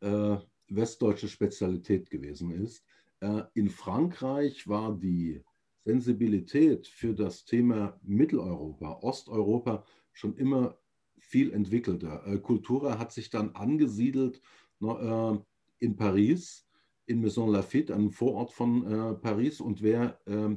[0.00, 0.36] äh,
[0.68, 2.84] westdeutsche Spezialität gewesen ist.
[3.22, 5.42] Äh, in Frankreich war die
[5.84, 10.76] Sensibilität für das Thema Mitteleuropa, Osteuropa schon immer
[11.18, 12.26] viel entwickelter.
[12.26, 14.40] Äh, Kultura hat sich dann angesiedelt
[14.82, 15.38] äh,
[15.78, 16.66] in Paris
[17.06, 19.60] in Maison Lafitte, einem Vorort von äh, Paris.
[19.60, 20.56] Und wer äh,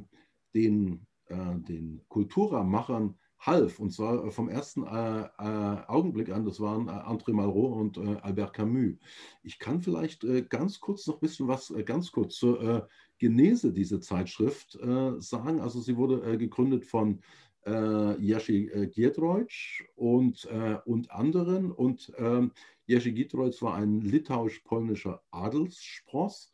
[0.54, 6.88] den, äh, den Kulturmachern half, und zwar vom ersten äh, äh, Augenblick an, das waren
[6.88, 8.96] äh, André Malraux und Albert Camus.
[9.42, 14.74] Ich kann vielleicht ganz kurz noch ein bisschen was, ganz kurz zur Genese dieser Zeitschrift
[14.76, 15.60] äh, sagen.
[15.60, 17.22] Also sie wurde äh, gegründet von
[17.64, 21.72] äh, Jerzy äh, Giedroyc und, äh, und anderen.
[21.72, 22.48] Und äh,
[22.86, 26.52] Jerzy Giedroyc war ein litauisch-polnischer Adelsspross,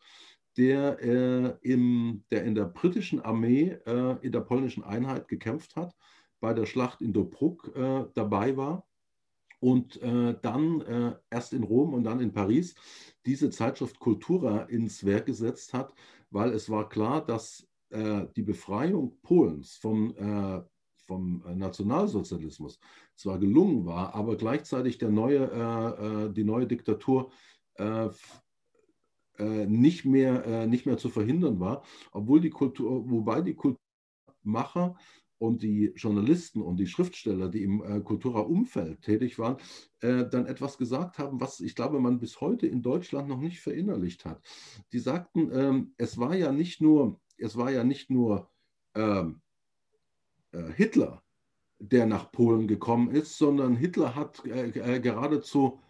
[0.57, 5.97] der, äh, im, der in der britischen Armee äh, in der polnischen Einheit gekämpft hat,
[6.43, 8.85] bei der Schlacht in Dobruk äh, dabei war.
[9.61, 12.75] Und äh, dann äh, erst in Rom und dann in Paris
[13.25, 15.95] diese Zeitschrift Cultura ins Werk gesetzt hat,
[16.31, 20.63] weil es war klar, dass äh, die Befreiung Polens vom, äh,
[21.07, 22.81] vom Nationalsozialismus
[23.15, 27.31] zwar gelungen war, aber gleichzeitig der neue, äh, die neue Diktatur
[29.39, 34.95] nicht, mehr, nicht mehr zu verhindern war, obwohl die Kultur, wobei die Kulturmacher
[35.43, 39.57] und die Journalisten und die Schriftsteller, die im äh, Kultura-Umfeld tätig waren,
[40.01, 43.61] äh, dann etwas gesagt haben, was ich glaube, man bis heute in Deutschland noch nicht
[43.61, 44.41] verinnerlicht hat.
[44.93, 48.51] Die sagten, ähm, es war ja nicht nur, es war ja nicht nur
[48.95, 49.41] ähm,
[50.53, 51.25] äh, Hitler,
[51.81, 55.81] der nach Polen gekommen ist, sondern Hitler hat äh, äh, geradezu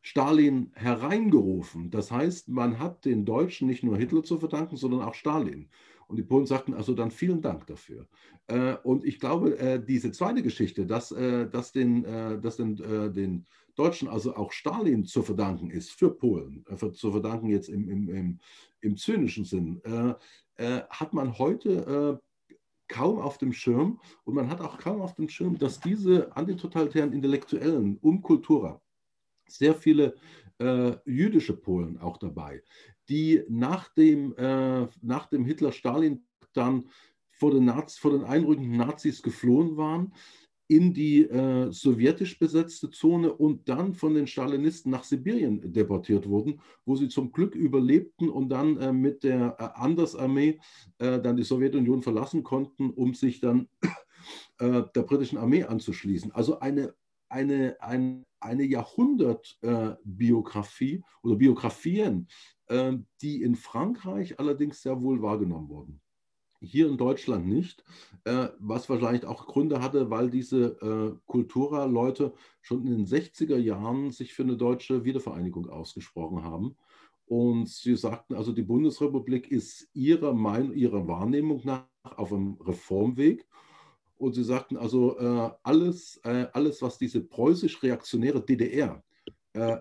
[0.00, 1.90] Stalin hereingerufen.
[1.90, 5.68] Das heißt, man hat den Deutschen nicht nur Hitler zu verdanken, sondern auch Stalin.
[6.08, 8.06] Und die Polen sagten also dann vielen Dank dafür.
[8.46, 12.02] Äh, und ich glaube, äh, diese zweite Geschichte, dass, äh, dass, den,
[12.42, 17.68] dass den, den Deutschen also auch Stalin zu verdanken ist für Polen, zu verdanken jetzt
[17.68, 18.40] im, im, im,
[18.80, 19.80] im zynischen Sinn,
[20.56, 22.20] hat man heute
[22.88, 23.98] kaum auf dem Schirm.
[24.24, 28.80] Und man hat auch kaum auf dem Schirm, dass diese antitotalitären Intellektuellen um Kultura,
[29.48, 30.14] sehr viele
[30.62, 32.62] äh, jüdische Polen auch dabei,
[33.08, 36.88] die nach dem, äh, nach dem Hitler-Stalin dann
[37.30, 40.12] vor den, Naz vor den einrückenden Nazis geflohen waren
[40.68, 46.60] in die äh, sowjetisch besetzte Zone und dann von den Stalinisten nach Sibirien deportiert wurden,
[46.86, 50.58] wo sie zum Glück überlebten und dann äh, mit der äh, Andersarmee
[50.98, 53.68] äh, dann die Sowjetunion verlassen konnten, um sich dann
[54.60, 56.32] äh, der britischen Armee anzuschließen.
[56.32, 56.94] Also eine,
[57.32, 62.26] eine, ein, eine Jahrhundertbiografie oder Biografien
[62.72, 66.00] ähm, die in Frankreich allerdings sehr wohl wahrgenommen wurden.
[66.62, 67.84] Hier in Deutschland nicht,
[68.24, 74.10] äh, was wahrscheinlich auch Gründe hatte, weil diese äh, Kultura-Leute schon in den 60er Jahren
[74.10, 76.76] sich für eine deutsche Wiedervereinigung ausgesprochen haben.
[77.26, 83.46] Und sie sagten, also die Bundesrepublik ist ihrer, Meinung, ihrer Wahrnehmung nach auf einem Reformweg.
[84.22, 89.02] Und sie sagten also, äh, alles, alles, was diese preußisch-reaktionäre DDR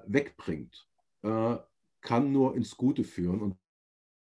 [0.06, 0.86] wegbringt,
[1.22, 3.42] kann nur ins Gute führen.
[3.42, 3.56] Und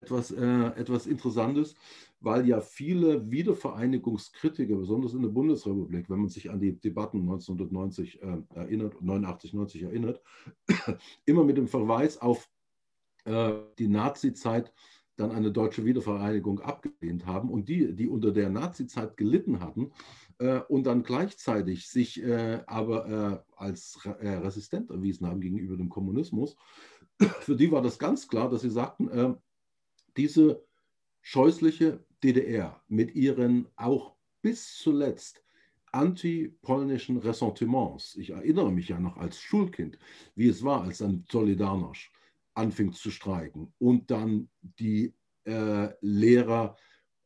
[0.02, 1.76] etwas, äh, etwas Interessantes,
[2.20, 8.22] weil ja viele Wiedervereinigungskritiker, besonders in der Bundesrepublik, wenn man sich an die Debatten 1990
[8.22, 10.22] äh, erinnert, 89, 90 erinnert,
[11.26, 12.50] immer mit dem Verweis auf
[13.26, 14.74] äh, die Nazi-Zeit
[15.22, 19.92] dann eine deutsche Wiedervereinigung abgelehnt haben und die, die unter der Nazi-Zeit gelitten hatten
[20.40, 25.90] äh, und dann gleichzeitig sich äh, aber äh, als äh, resistent erwiesen haben gegenüber dem
[25.90, 26.56] Kommunismus,
[27.42, 29.34] für die war das ganz klar, dass sie sagten, äh,
[30.18, 30.64] diese
[31.22, 35.44] scheußliche DDR mit ihren auch bis zuletzt
[35.92, 38.16] antipolnischen Ressentiments.
[38.16, 40.00] Ich erinnere mich ja noch als Schulkind,
[40.36, 42.10] wie es war, als dann Solidarność
[42.54, 45.14] anfing zu streiken und dann die
[45.46, 46.76] äh, Lehrer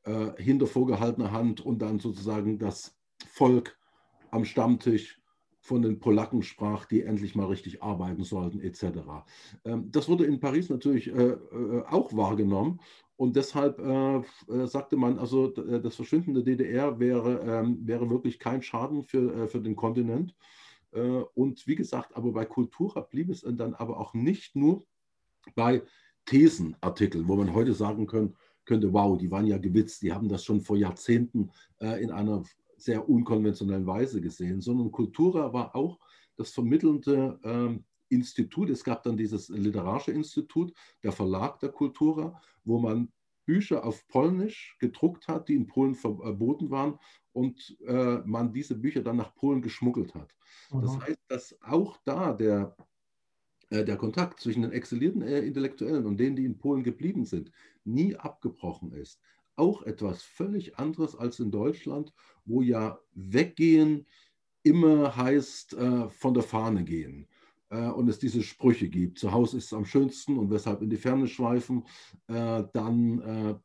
[0.04, 2.96] äh, hinter vorgehaltener Hand und dann sozusagen das
[3.28, 3.78] Volk
[4.32, 5.22] am Stammtisch
[5.66, 9.00] von den Polacken sprach, die endlich mal richtig arbeiten sollten, etc.
[9.64, 12.80] Ähm, das wurde in Paris natürlich äh, äh, auch wahrgenommen
[13.16, 14.22] und deshalb äh,
[14.68, 19.62] sagte man, also das Verschwinden der DDR wäre, ähm, wäre wirklich kein Schaden für, für
[19.62, 20.36] den Kontinent.
[21.34, 24.86] Und wie gesagt, aber bei Kultura blieb es dann aber auch nicht nur
[25.54, 25.84] bei
[26.26, 30.44] Thesenartikeln, wo man heute sagen können, könnte, wow, die waren ja gewitzt, die haben das
[30.44, 32.44] schon vor Jahrzehnten in einer
[32.78, 36.00] sehr unkonventionellen Weise gesehen, sondern Kultura war auch
[36.36, 37.80] das vermittelnde äh,
[38.14, 38.70] Institut.
[38.70, 43.12] Es gab dann dieses literarische Institut, der Verlag der Kultura, wo man
[43.46, 47.00] Bücher auf Polnisch gedruckt hat, die in Polen verboten waren
[47.32, 50.34] und äh, man diese Bücher dann nach Polen geschmuggelt hat.
[50.72, 50.82] Mhm.
[50.82, 52.84] Das heißt, dass auch da der, äh,
[53.72, 57.52] der Kontakt zwischen den exilierten äh, Intellektuellen und denen, die in Polen geblieben sind,
[57.84, 59.20] nie abgebrochen ist
[59.56, 62.14] auch etwas völlig anderes als in Deutschland,
[62.46, 64.06] wo ja weggehen
[64.64, 67.28] immer heißt äh, von der Fahne gehen.
[67.70, 69.20] Äh, und es diese Sprüche gibt.
[69.20, 71.86] Zu Hause ist es am schönsten und weshalb in die Ferne schweifen.
[72.28, 73.56] Äh, dann äh,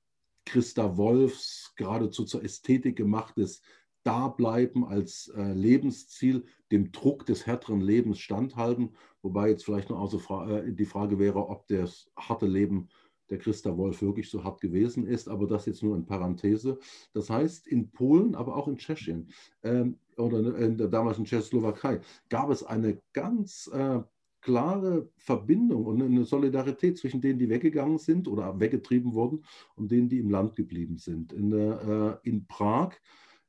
[0.45, 3.63] Christa Wolfs geradezu zur Ästhetik gemachtes
[4.03, 8.95] Dableiben als äh, Lebensziel, dem Druck des härteren Lebens standhalten.
[9.23, 10.19] Wobei jetzt vielleicht noch also
[10.67, 12.89] die Frage wäre, ob das harte Leben
[13.31, 16.79] der Christa Wolf wirklich so hart gewesen ist, aber das jetzt nur in Parenthese.
[17.13, 19.31] Das heißt, in Polen, aber auch in Tschechien
[19.63, 24.01] ähm, oder in der damaligen Tschechoslowakei gab es eine ganz äh,
[24.41, 29.45] klare Verbindung und eine Solidarität zwischen denen, die weggegangen sind oder weggetrieben wurden
[29.77, 31.33] und denen, die im Land geblieben sind.
[31.33, 32.95] In, äh, in Prag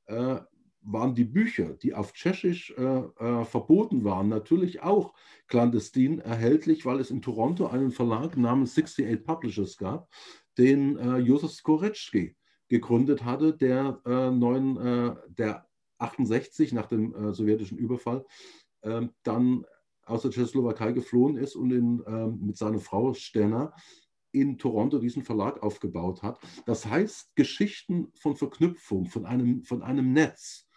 [0.06, 0.40] äh,
[0.82, 5.13] waren die Bücher, die auf Tschechisch äh, äh, verboten waren, natürlich auch
[5.48, 10.10] clandestin erhältlich, weil es in Toronto einen Verlag namens 68 Publishers gab,
[10.58, 12.36] den äh, Josef Skorecki
[12.67, 15.67] gegründet hatte, der, äh, neun, äh, der
[16.00, 18.26] 68 nach dem äh, sowjetischen Überfall
[18.84, 19.65] ähm, dann
[20.06, 23.74] aus der Tschechoslowakei geflohen ist und in, ähm, mit seiner Frau Stenner
[24.32, 26.39] in Toronto diesen Verlag aufgebaut hat.
[26.65, 30.67] Das heißt, Geschichten von Verknüpfung, von einem, von einem Netz,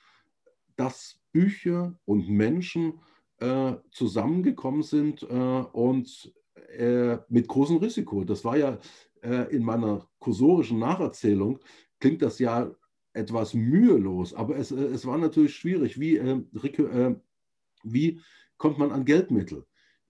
[0.77, 3.01] dass Bücher und Menschen
[3.39, 6.33] äh, zusammengekommen sind äh, und
[6.77, 8.25] äh, mit großem Risiko.
[8.25, 8.79] Das war ja
[9.23, 11.59] äh, in meiner kursorischen Nacherzählung,
[11.99, 12.71] klingt das ja
[13.13, 15.99] etwas mühelos, aber es, äh, es war natürlich schwierig.
[15.99, 17.17] Wie, äh,
[17.83, 18.21] wie
[18.57, 19.67] kommt man an Geldmittel?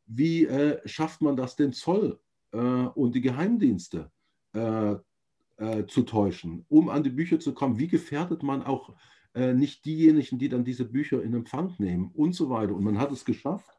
[0.07, 0.47] Wie
[0.85, 2.21] schafft man das, den Zoll
[2.53, 4.13] und die Geheimdienste
[4.53, 7.79] zu täuschen, um an die Bücher zu kommen?
[7.79, 8.95] Wie gefährdet man auch
[9.35, 12.75] nicht diejenigen, die dann diese Bücher in Empfang nehmen und so weiter.
[12.75, 13.75] Und man hat es geschafft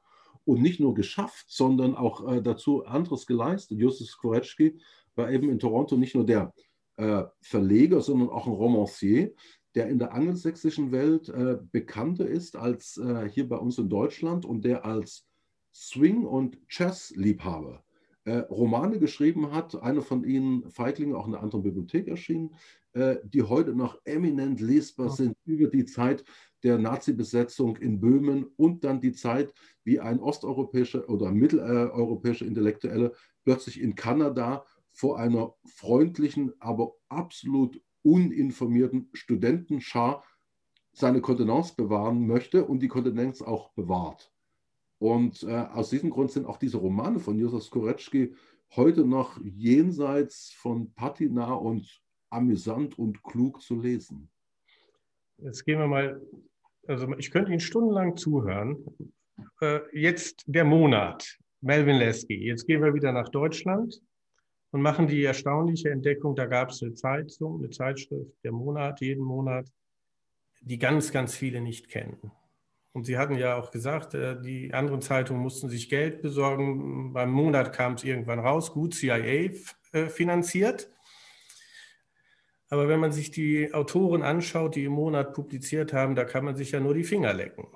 [0.46, 3.80] und nicht nur geschafft, sondern auch äh, dazu anderes geleistet.
[3.80, 4.80] Justus Skorecki
[5.15, 6.54] war eben in Toronto nicht nur der
[6.98, 9.34] äh, Verleger, sondern auch ein Romancier,
[9.74, 14.46] der in der angelsächsischen Welt äh, bekannter ist als äh, hier bei uns in Deutschland
[14.46, 15.28] und der als
[15.74, 17.85] Swing- und Jazz-Liebhaber
[18.25, 19.81] äh, Romane geschrieben hat.
[19.81, 22.55] Einer von ihnen, Feiglinge, auch in einer anderen Bibliothek erschienen,
[22.93, 26.23] äh, die heute noch eminent lesbar sind über die Zeit
[26.63, 33.79] der Nazi-Besetzung in Böhmen und dann die Zeit, wie ein osteuropäischer oder mitteleuropäischer Intellektuelle plötzlich
[33.79, 40.23] in Kanada vor einer freundlichen, aber absolut uninformierten Studentenschar
[40.93, 44.35] seine Kontenance bewahren möchte und die Kontenance auch bewahrt.
[44.99, 48.34] Und äh, aus diesem Grund sind auch diese Romane von Josef Skorecki
[48.75, 54.29] heute noch jenseits von Patina und amüsant und klug zu lesen.
[55.38, 56.21] Jetzt gehen wir mal,
[56.88, 58.77] also ich könnte Ihnen stundenlang zuhören.
[59.62, 62.36] Äh, jetzt der Monat, Melvin Lesky.
[62.36, 64.01] Jetzt gehen wir wieder nach Deutschland
[64.71, 69.23] und machen die erstaunliche Entdeckung, da gab es eine Zeitung, eine Zeitschrift, der Monat, jeden
[69.23, 69.69] Monat,
[70.62, 72.31] die ganz, ganz viele nicht kennen.
[72.95, 77.12] Und Sie hatten ja auch gesagt, äh, die anderen Zeitungen mussten sich Geld besorgen.
[77.12, 79.51] Beim Monat kam es irgendwann raus, gut CIA
[79.91, 80.89] äh, finanziert.
[82.69, 86.55] Aber wenn man sich die Autoren anschaut, die im Monat publiziert haben, da kann man
[86.55, 87.67] sich ja nur die Finger lecken.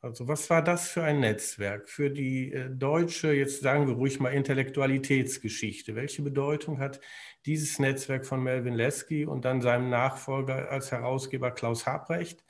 [0.00, 4.20] Also was war das für ein Netzwerk für die äh, deutsche, jetzt sagen wir ruhig
[4.20, 5.96] mal Intellektualitätsgeschichte?
[5.96, 7.00] Welche Bedeutung hat
[7.44, 12.44] dieses Netzwerk von Melvin Lesky und dann seinem Nachfolger als Herausgeber Klaus Habrecht?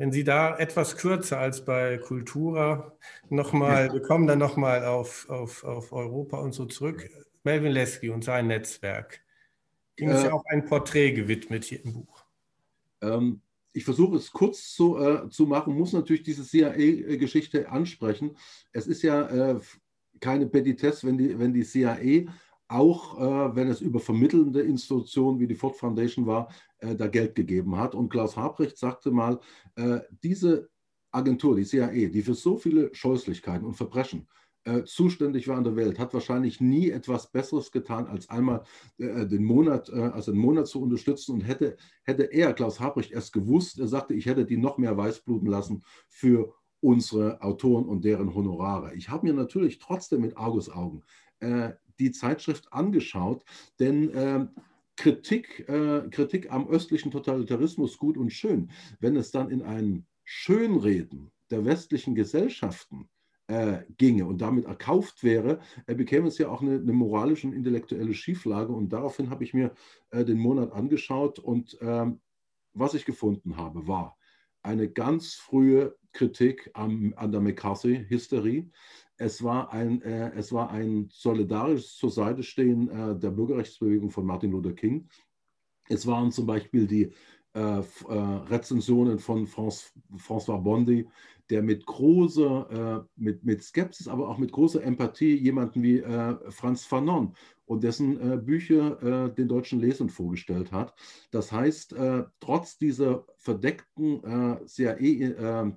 [0.00, 2.96] Wenn Sie da etwas kürzer als bei Kultura
[3.28, 7.06] nochmal, wir kommen dann nochmal auf, auf, auf Europa und so zurück.
[7.44, 9.20] Melvin Lesky und sein Netzwerk.
[9.98, 12.24] Ihm ist äh, ja auch ein Porträt gewidmet hier im Buch.
[13.02, 13.42] Ähm,
[13.74, 18.38] ich versuche es kurz zu, äh, zu machen, muss natürlich diese CIA-Geschichte ansprechen.
[18.72, 19.60] Es ist ja äh,
[20.18, 22.32] keine Petitesse, wenn die, wenn die CIA
[22.70, 27.34] auch äh, wenn es über vermittelnde Institutionen wie die Ford Foundation war, äh, da Geld
[27.34, 27.94] gegeben hat.
[27.94, 29.40] Und Klaus Habrecht sagte mal,
[29.74, 30.70] äh, diese
[31.10, 34.28] Agentur, die CIA, die für so viele Scheußlichkeiten und Verbrechen
[34.64, 38.62] äh, zuständig war in der Welt, hat wahrscheinlich nie etwas Besseres getan, als einmal
[38.98, 41.32] äh, den Monat, äh, also einen Monat zu unterstützen.
[41.32, 44.96] Und hätte, hätte er, Klaus Habrecht, erst gewusst, er sagte, ich hätte die noch mehr
[44.96, 48.94] weißbluten lassen für unsere Autoren und deren Honorare.
[48.94, 51.02] Ich habe mir natürlich trotzdem mit Argusaugen
[51.40, 53.44] äh, die Zeitschrift angeschaut,
[53.78, 54.46] denn äh,
[54.96, 58.70] Kritik, äh, Kritik am östlichen Totalitarismus gut und schön.
[58.98, 63.08] Wenn es dann in ein Schönreden der westlichen Gesellschaften
[63.46, 67.54] äh, ginge und damit erkauft wäre, äh, bekäme es ja auch eine, eine, moralische und
[67.54, 68.72] intellektuelle Schieflage.
[68.72, 69.72] Und daraufhin habe ich mir
[70.10, 72.20] äh, den Monat angeschaut und ähm,
[72.72, 74.16] was ich gefunden habe, war
[74.62, 78.70] eine ganz frühe Kritik am, an der McCarthy-Hysterie.
[79.20, 84.24] Es war ein, äh, es war ein solidarisches zur Seite stehen äh, der Bürgerrechtsbewegung von
[84.24, 85.10] Martin Luther King.
[85.90, 87.12] Es waren zum Beispiel die
[87.52, 87.82] äh, äh
[88.48, 91.06] Rezensionen von Franz, François Bondi,
[91.50, 96.36] der mit großer, äh, mit, mit Skepsis, aber auch mit großer Empathie jemanden wie äh,
[96.50, 97.34] Franz Fanon
[97.66, 100.92] und dessen Bücher den deutschen Lesern vorgestellt hat.
[101.30, 101.94] Das heißt,
[102.40, 104.20] trotz dieser verdeckten
[104.66, 105.70] CIA,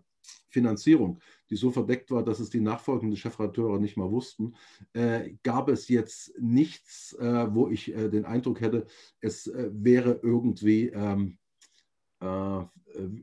[0.49, 1.20] Finanzierung,
[1.54, 4.56] die so verdeckt war, dass es die nachfolgenden Chefredakteure nicht mal wussten,
[4.93, 8.88] äh, gab es jetzt nichts, äh, wo ich äh, den Eindruck hätte,
[9.22, 11.38] es äh, wäre irgendwie, ähm,
[12.22, 12.26] äh,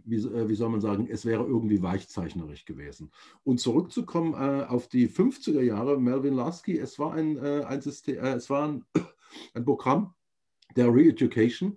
[0.05, 3.11] wie, äh, wie, soll man sagen, es wäre irgendwie weichzeichnerisch gewesen.
[3.43, 8.69] Und zurückzukommen auf die 50er Jahre, Melvin Lasky, es war ein, ein, System, es war
[8.69, 8.85] ein,
[9.55, 10.15] ein Programm
[10.77, 11.77] der Re-Education.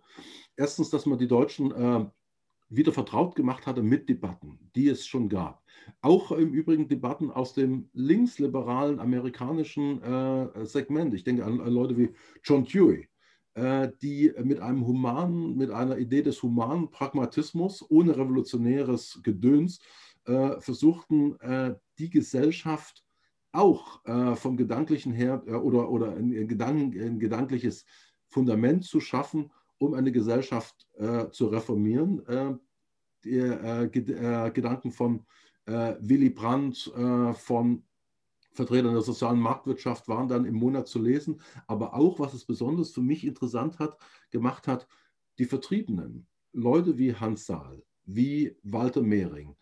[0.55, 1.73] Erstens, dass man die Deutschen
[2.75, 5.63] wieder vertraut gemacht hatte mit Debatten, die es schon gab.
[6.01, 11.13] Auch im Übrigen Debatten aus dem linksliberalen amerikanischen äh, Segment.
[11.13, 12.09] Ich denke an, an, Leute wie
[12.43, 13.07] John Dewey,
[13.55, 19.79] äh, die mit einem humanen, mit einer Idee des humanen Pragmatismus ohne revolutionäres Gedöns
[20.25, 23.03] äh, versuchten, äh, die Gesellschaft
[23.51, 27.85] auch äh, vom Gedanklichen her äh, oder, oder ein, Gedanken, ein gedankliches
[28.27, 32.25] Fundament zu schaffen, um eine Gesellschaft äh, zu reformieren.
[32.27, 32.55] Äh,
[33.23, 35.25] die äh, äh Gedanken von
[35.65, 36.91] äh, Willy Brandt,
[37.35, 37.83] von
[38.53, 41.41] Vertretern der sozialen Marktwirtschaft waren dann im Monat zu lesen.
[41.67, 43.97] Aber auch, was es besonders für mich interessant hat,
[44.31, 44.87] gemacht hat,
[45.39, 49.55] die Vertriebenen, Leute wie Hans Saal, wie Walter Mehring,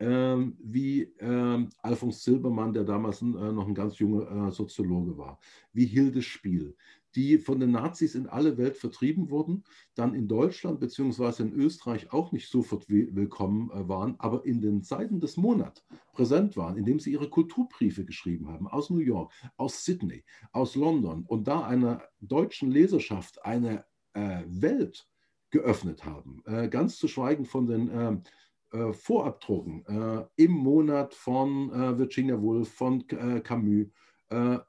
[0.00, 5.38] ähm, wie ähm, Alfons Silbermann, der damals äh, noch ein ganz junger äh, Soziologe war,
[5.72, 6.76] wie Hilde Spiel,
[7.14, 11.42] die von den Nazis in alle Welt vertrieben wurden, dann in Deutschland bzw.
[11.42, 16.56] in Österreich auch nicht sofort willkommen äh, waren, aber in den Seiten des Monats präsent
[16.56, 21.48] waren, indem sie ihre Kulturbriefe geschrieben haben aus New York, aus Sydney, aus London und
[21.48, 25.08] da einer deutschen Leserschaft eine äh, Welt
[25.50, 26.42] geöffnet haben.
[26.44, 28.22] Äh, ganz zu schweigen von den ähm,
[28.70, 33.86] äh, Vorabdrucken äh, im Monat von äh, Virginia Woolf, von Camus,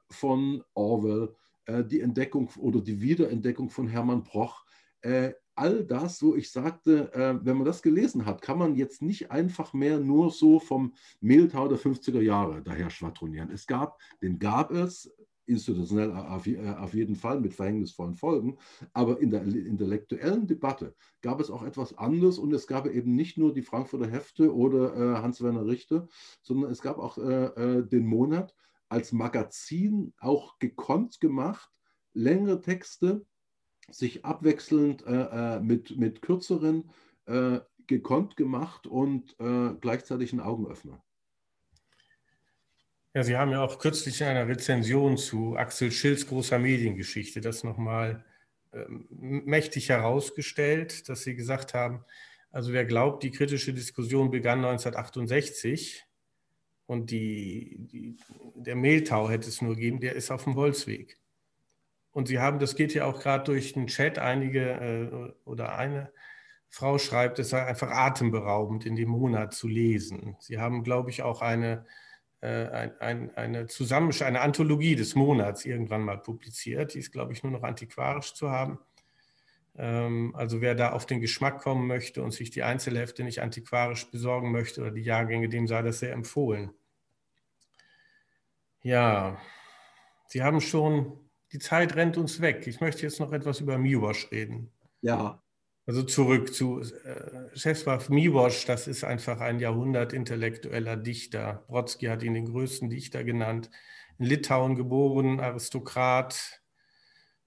[0.08, 1.49] von Orwell, äh,
[1.84, 4.64] die Entdeckung oder die Wiederentdeckung von Hermann Broch.
[5.02, 9.02] Äh, all das, wo ich sagte, äh, wenn man das gelesen hat, kann man jetzt
[9.02, 13.50] nicht einfach mehr nur so vom Mehltau der 50er Jahre daher schwadronieren.
[13.50, 15.12] Es gab, den gab es,
[15.50, 16.46] institutionell auf,
[16.94, 18.56] jeden Fall mit verhängnisvollen Folgen,
[18.92, 23.36] aber in der intellektuellen Debatte gab es auch etwas anderes und es gab eben nicht
[23.36, 26.06] nur die Frankfurter Hefte oder äh, Hans-Werner Richter,
[26.40, 28.54] sondern es gab auch äh, äh, den Monat
[28.90, 31.70] als Magazin auch gekonnt gemacht,
[32.12, 33.24] längere Texte,
[33.90, 36.90] sich abwechselnd äh, äh, mit, mit kürzeren
[37.26, 41.02] äh, gekonnt gemacht und äh, gleichzeitig ein Augenöffner.
[43.14, 47.64] Ja, Sie haben ja auch kürzlich in einer Rezension zu Axel Schills großer Mediengeschichte das
[47.64, 48.24] nochmal
[48.72, 52.04] ähm, mächtig herausgestellt, dass Sie gesagt haben,
[52.52, 56.04] also wer glaubt, die kritische Diskussion begann 1968,
[56.90, 58.16] und die, die,
[58.56, 61.20] der Mehltau hätte es nur gegeben, der ist auf dem Holzweg.
[62.10, 66.12] Und Sie haben, das geht ja auch gerade durch den Chat, einige äh, oder eine
[66.68, 70.34] Frau schreibt, es sei einfach atemberaubend, in dem Monat zu lesen.
[70.40, 71.86] Sie haben, glaube ich, auch eine,
[72.40, 76.94] äh, ein, ein, eine Zusammenstellung, eine Anthologie des Monats irgendwann mal publiziert.
[76.94, 78.80] Die ist, glaube ich, nur noch antiquarisch zu haben.
[79.76, 84.10] Ähm, also wer da auf den Geschmack kommen möchte und sich die Einzelhefte nicht antiquarisch
[84.10, 86.72] besorgen möchte oder die Jahrgänge, dem sei das sehr empfohlen.
[88.82, 89.38] Ja,
[90.30, 91.18] Sie haben schon,
[91.52, 92.68] die Zeit rennt uns weg.
[92.68, 94.70] Ich möchte jetzt noch etwas über Miłosz reden.
[95.00, 95.42] Ja.
[95.86, 101.64] Also zurück zu äh, Czesław Miłosz, das ist einfach ein Jahrhundert-intellektueller Dichter.
[101.66, 103.72] Brodsky hat ihn den größten Dichter genannt.
[104.18, 106.62] In Litauen geboren, Aristokrat,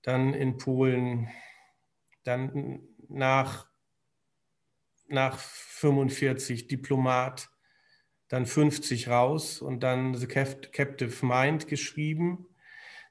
[0.02, 1.30] dann in Polen,
[2.26, 3.70] dann nach,
[5.08, 7.50] nach 45 Diplomat,
[8.34, 12.48] dann 50 raus und dann The Captive Mind geschrieben.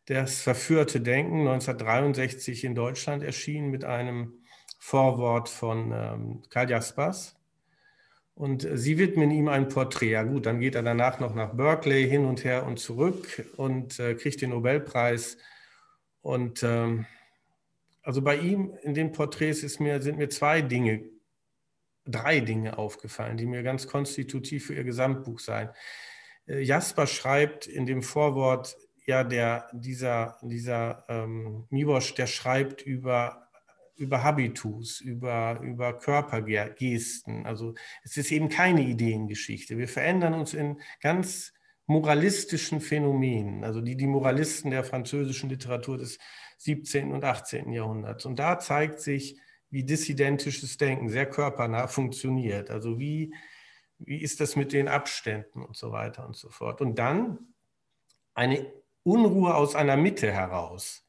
[0.06, 4.42] Das verführte Denken 1963 in Deutschland erschienen mit einem
[4.80, 7.36] Vorwort von ähm, Karl Jaspers.
[8.34, 10.10] Und sie widmen ihm ein Porträt.
[10.10, 14.00] Ja gut, dann geht er danach noch nach Berkeley hin und her und zurück und
[14.00, 15.36] äh, kriegt den Nobelpreis.
[16.20, 17.06] Und ähm,
[18.02, 21.11] also bei ihm in den Porträts mir, sind mir zwei Dinge
[22.04, 25.70] drei Dinge aufgefallen, die mir ganz konstitutiv für Ihr Gesamtbuch seien.
[26.46, 33.48] Äh, Jasper schreibt in dem Vorwort, ja, der, dieser, dieser ähm, Miwosch, der schreibt über,
[33.96, 37.44] über Habitus, über, über Körpergesten.
[37.46, 37.74] Also
[38.04, 39.76] es ist eben keine Ideengeschichte.
[39.76, 41.52] Wir verändern uns in ganz
[41.86, 46.18] moralistischen Phänomenen, also die die Moralisten der französischen Literatur des
[46.58, 47.12] 17.
[47.12, 47.72] und 18.
[47.72, 48.24] Jahrhunderts.
[48.24, 49.36] Und da zeigt sich,
[49.72, 52.70] wie dissidentisches Denken sehr körpernah funktioniert.
[52.70, 53.34] Also wie,
[53.98, 56.82] wie ist das mit den Abständen und so weiter und so fort.
[56.82, 57.38] Und dann
[58.34, 58.70] eine
[59.02, 61.08] Unruhe aus einer Mitte heraus.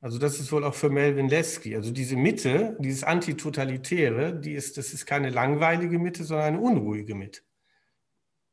[0.00, 1.76] Also das ist wohl auch für Melvin Lesky.
[1.76, 7.14] Also diese Mitte, dieses Antitotalitäre, die ist, das ist keine langweilige Mitte, sondern eine unruhige
[7.14, 7.42] Mitte.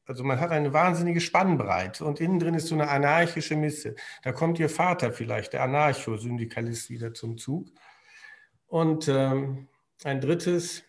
[0.06, 3.96] also man hat eine wahnsinnige Spannbreite und innen drin ist so eine anarchische Misse.
[4.22, 7.70] Da kommt ihr Vater vielleicht, der Anarcho-Syndikalist, wieder zum Zug.
[8.74, 9.68] Und ähm,
[10.04, 10.84] ein drittes,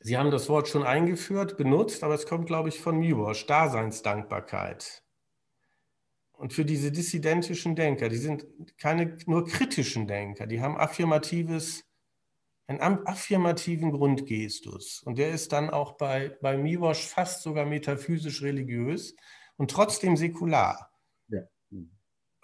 [0.00, 5.04] Sie haben das Wort schon eingeführt, benutzt, aber es kommt, glaube ich, von Miłosz, Daseinsdankbarkeit.
[6.32, 8.46] Und für diese dissidentischen Denker, die sind
[8.78, 11.84] keine nur kritischen Denker, die haben affirmatives,
[12.66, 15.02] einen affirmativen Grundgestus.
[15.02, 19.14] Und der ist dann auch bei, bei Miłosz fast sogar metaphysisch religiös
[19.58, 20.87] und trotzdem säkular.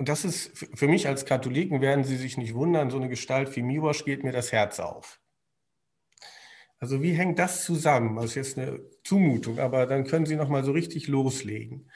[0.05, 3.57] Und das ist für mich als Katholiken, werden Sie sich nicht wundern, so eine Gestalt
[3.57, 5.19] wie Miłosz geht mir das Herz auf.
[6.79, 8.17] Also wie hängt das zusammen?
[8.17, 11.91] Das ist jetzt eine Zumutung, aber dann können Sie noch mal so richtig loslegen.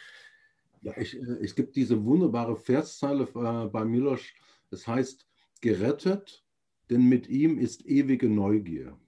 [0.80, 4.34] Ja, ich, äh, es gibt diese wunderbare Verszeile äh, bei Milosch.
[4.70, 5.28] Es heißt,
[5.60, 6.46] gerettet,
[6.88, 8.98] denn mit ihm ist ewige Neugier.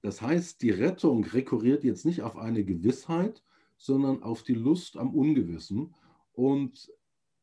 [0.00, 3.44] Das heißt, die Rettung rekurriert jetzt nicht auf eine Gewissheit,
[3.76, 5.94] sondern auf die Lust am Ungewissen.
[6.32, 6.90] Und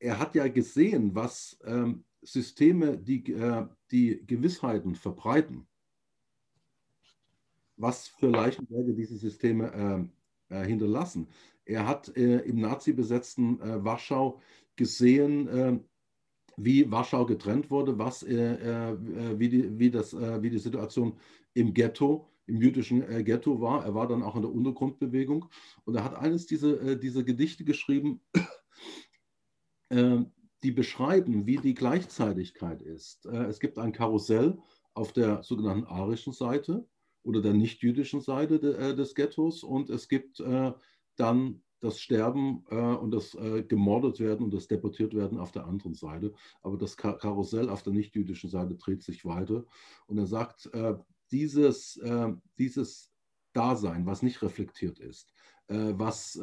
[0.05, 5.67] er hat ja gesehen, was ähm, Systeme, die, äh, die Gewissheiten verbreiten,
[7.75, 10.09] was für Leichenberge diese Systeme
[10.49, 11.27] äh, äh, hinterlassen.
[11.65, 14.39] Er hat äh, im nazi-besetzten äh, Warschau
[14.75, 15.79] gesehen, äh,
[16.57, 18.95] wie Warschau getrennt wurde, was, äh,
[19.37, 21.17] wie, die, wie, das, wie die Situation
[21.53, 23.83] im Ghetto, im jüdischen Ghetto war.
[23.83, 25.49] Er war dann auch in der Untergrundbewegung
[25.83, 28.21] und er hat eines dieser diese Gedichte geschrieben,
[29.89, 33.25] die beschreiben, wie die Gleichzeitigkeit ist.
[33.25, 34.57] es gibt ein Karussell
[34.95, 36.87] auf der sogenannten arischen Seite
[37.25, 40.73] oder der nicht-jüdischen Seite de, äh, des Ghettos und es gibt äh,
[41.17, 45.65] dann das Sterben äh, und das äh, gemordet werden und das deportiert werden auf der
[45.65, 46.33] anderen Seite.
[46.61, 49.65] Aber das Kar Karussell auf der nicht-jüdischen Seite dreht sich weiter.
[50.07, 50.95] Und er sagt, äh,
[51.31, 53.11] dieses, äh, dieses
[53.53, 55.31] Dasein, was nicht reflektiert ist,
[55.67, 56.37] was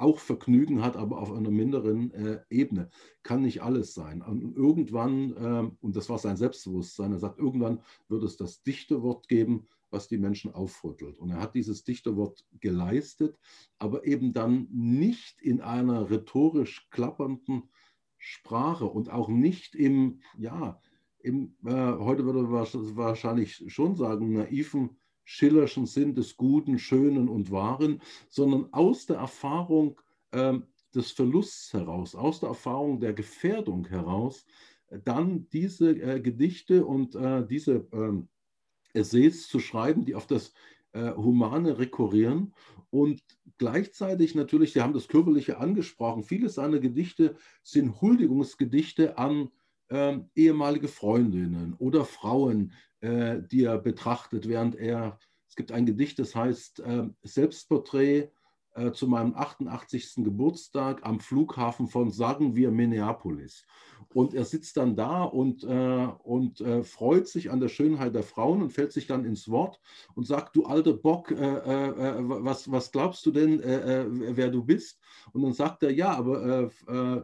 [0.00, 2.12] auch Vergnügen hat, aber auf einer minderen
[2.50, 2.90] Ebene,
[3.22, 4.22] kann nicht alles sein.
[4.22, 9.28] Und irgendwann, und das war sein Selbstbewusstsein, er sagt, irgendwann wird es das dichte Wort
[9.28, 11.18] geben, was die Menschen aufrüttelt.
[11.18, 13.38] Und er hat dieses Dichterwort geleistet,
[13.78, 17.64] aber eben dann nicht in einer rhetorisch klappernden
[18.18, 20.80] Sprache und auch nicht im, ja,
[21.20, 24.98] im, äh, heute würde man wahrscheinlich schon sagen, naiven,
[25.28, 28.00] schillerschen Sinn des Guten, Schönen und Wahren,
[28.30, 30.00] sondern aus der Erfahrung
[30.30, 30.54] äh,
[30.94, 34.46] des Verlusts heraus, aus der Erfahrung der Gefährdung heraus,
[35.04, 38.28] dann diese äh, Gedichte und äh, diese ähm,
[38.94, 40.54] Essays zu schreiben, die auf das
[40.92, 42.54] äh, Humane rekurrieren
[42.88, 43.22] und
[43.58, 49.50] gleichzeitig natürlich, Sie haben das Körperliche angesprochen, viele seiner Gedichte sind Huldigungsgedichte an
[49.88, 55.18] äh, ehemalige Freundinnen oder Frauen, äh, die er betrachtet, während er,
[55.48, 58.30] es gibt ein Gedicht, das heißt äh, Selbstporträt
[58.78, 60.16] äh, zu meinem 88.
[60.18, 63.66] Geburtstag am Flughafen von, sagen wir, Minneapolis.
[64.14, 68.22] Und er sitzt dann da und, äh, und äh, freut sich an der Schönheit der
[68.22, 69.80] Frauen und fällt sich dann ins Wort
[70.14, 75.00] und sagt, du alter Bock, äh, was, was glaubst du denn, wer du bist?
[75.32, 76.70] Und dann sagt er, ja, aber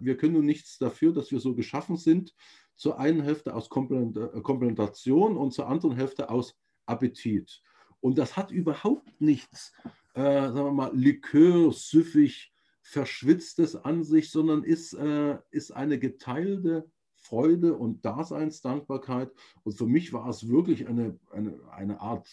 [0.01, 2.35] wir können nun nichts dafür, dass wir so geschaffen sind.
[2.77, 6.57] Zur einen Hälfte aus Komplementation und zur anderen Hälfte aus
[6.87, 7.63] Appetit.
[8.01, 9.73] Und das hat überhaupt nichts
[10.15, 16.91] äh, sagen wir mal, Likör, süffig, verschwitztes an sich, sondern ist, äh, ist eine geteilte
[17.17, 19.33] Freude und Daseinsdankbarkeit.
[19.65, 22.29] Und für mich war es wirklich eine, eine, eine Art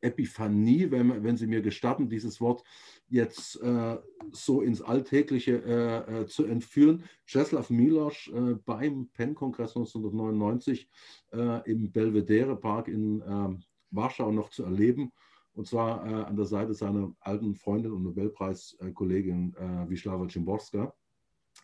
[0.00, 2.62] Epiphanie, wenn, wenn Sie mir gestatten, dieses Wort
[3.08, 3.98] jetzt äh,
[4.32, 7.04] so ins Alltägliche äh, äh, zu entführen.
[7.26, 10.88] Czeslaw Milosz äh, beim PEN-Kongress 1999
[11.32, 15.12] äh, im Belvedere Park in ähm, Warschau noch zu erleben
[15.54, 20.94] und zwar äh, an der Seite seiner alten Freundin und Nobelpreiskollegin äh, Wisława Szymborska.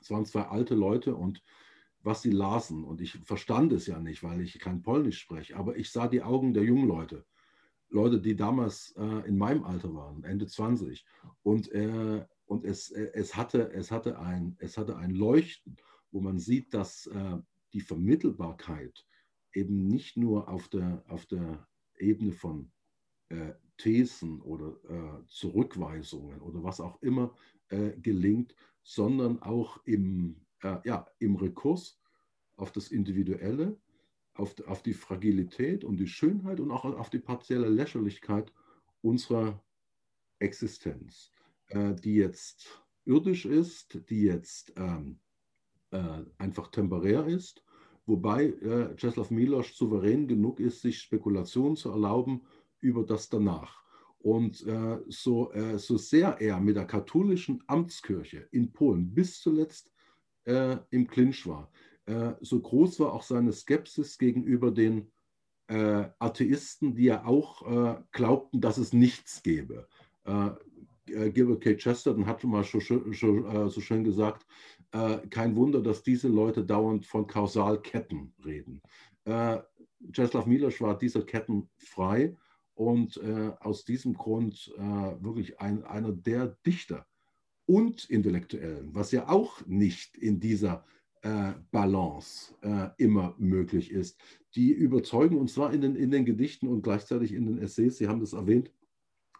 [0.00, 1.42] Es waren zwei alte Leute und
[2.02, 5.76] was sie lasen, und ich verstand es ja nicht, weil ich kein Polnisch spreche, aber
[5.76, 7.24] ich sah die Augen der jungen Leute,
[7.88, 11.04] Leute, die damals äh, in meinem Alter waren, Ende 20.
[11.42, 15.76] Und, äh, und es, äh, es, hatte, es, hatte ein, es hatte ein Leuchten,
[16.10, 17.38] wo man sieht, dass äh,
[17.72, 19.06] die Vermittelbarkeit
[19.52, 21.66] eben nicht nur auf der, auf der
[21.98, 22.70] Ebene von
[23.28, 27.34] äh, Thesen oder äh, Zurückweisungen oder was auch immer
[27.68, 30.46] gelingt, sondern auch im,
[30.84, 31.98] ja, im Rekurs
[32.54, 33.76] auf das Individuelle,
[34.38, 38.52] auf, auf die Fragilität und die Schönheit und auch auf die partielle Lächerlichkeit
[39.02, 39.62] unserer
[40.38, 41.30] Existenz,
[41.68, 45.20] äh, die jetzt irdisch ist, die jetzt ähm,
[45.90, 47.64] äh, einfach temporär ist,
[48.04, 52.42] wobei äh, Czeslaw Milosz souverän genug ist, sich Spekulationen zu erlauben
[52.80, 53.82] über das danach.
[54.18, 59.92] Und äh, so, äh, so sehr er mit der katholischen Amtskirche in Polen bis zuletzt
[60.44, 61.70] äh, im Clinch war,
[62.06, 65.10] äh, so groß war auch seine Skepsis gegenüber den
[65.68, 69.88] äh, Atheisten, die ja auch äh, glaubten, dass es nichts gäbe.
[71.06, 71.76] Gilbert K.
[71.76, 74.44] Chesterton hat schon mal so, so, schön gesagt,
[75.30, 78.82] kein Wunder, dass diese Leute dauernd von Kausalketten reden.
[80.12, 82.36] Czeslaw Milosz war dieser Ketten frei
[82.74, 87.06] und äh, aus diesem Grund äh, wirklich ein, einer der Dichter
[87.66, 90.95] und Intellektuellen, was ja auch nicht in dieser äh,
[91.70, 94.18] Balance äh, immer möglich ist.
[94.54, 98.08] Die überzeugen, und zwar in den, in den Gedichten und gleichzeitig in den Essays, Sie
[98.08, 98.70] haben das erwähnt,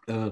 [0.07, 0.31] äh,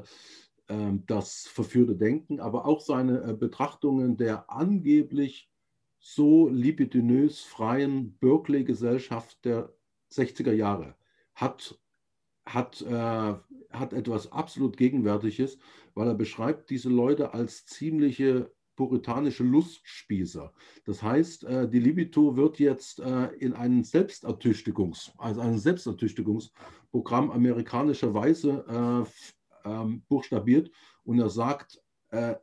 [0.68, 5.52] ähm, das verführte Denken, aber auch seine äh, Betrachtungen der angeblich
[6.00, 9.74] so libidinös freien Berkeley-Gesellschaft der
[10.12, 10.96] 60er Jahre
[11.36, 11.80] hat,
[12.46, 13.34] hat, äh,
[13.72, 15.60] hat etwas absolut Gegenwärtiges,
[15.94, 20.54] weil er beschreibt diese Leute als ziemliche puritanische Lustspießer.
[20.86, 29.06] Das heißt, äh, die Libido wird jetzt äh, in ein Selbstertüchtigungs, also ein Selbstertüchtigungsprogramm amerikanischerweise
[29.66, 30.72] äh, ähm, buchstabiert
[31.04, 31.82] und er sagt,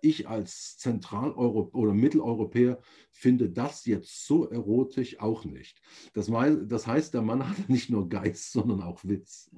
[0.02, 2.78] ich als Zentraleuropäer oder Mitteleuropäer
[3.10, 5.80] finde das jetzt so erotisch auch nicht.
[6.12, 9.50] Das, heißt, der Mann hat nicht nur Geist, sondern auch Witz.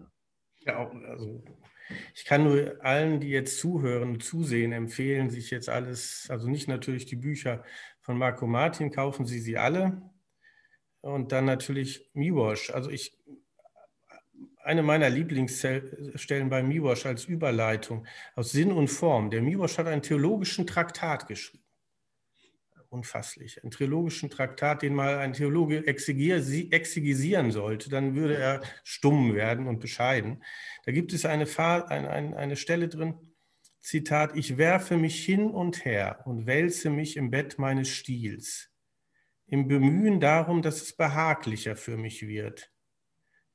[0.61, 1.43] Ja, also
[2.15, 6.69] ich kann nur allen, die jetzt zuhören und zusehen, empfehlen, sich jetzt alles, also nicht
[6.69, 7.65] natürlich die Bücher
[8.01, 10.03] von Marco Martin, kaufen Sie sie alle.
[11.01, 12.71] Und dann natürlich Miwosh.
[12.71, 13.19] Also ich
[14.65, 19.31] eine meiner Lieblingsstellen bei Miwosch als Überleitung aus Sinn und Form.
[19.31, 21.64] Der Miwosch hat einen theologischen Traktat geschrieben.
[22.95, 23.63] Unfasslich.
[23.63, 29.81] Einen theologischen Traktat, den mal ein Theologe exegisieren sollte, dann würde er stumm werden und
[29.81, 30.43] bescheiden.
[30.85, 33.15] Da gibt es eine, eine, eine Stelle drin,
[33.81, 38.71] Zitat, ich werfe mich hin und her und wälze mich im Bett meines Stils,
[39.47, 42.71] im Bemühen darum, dass es behaglicher für mich wird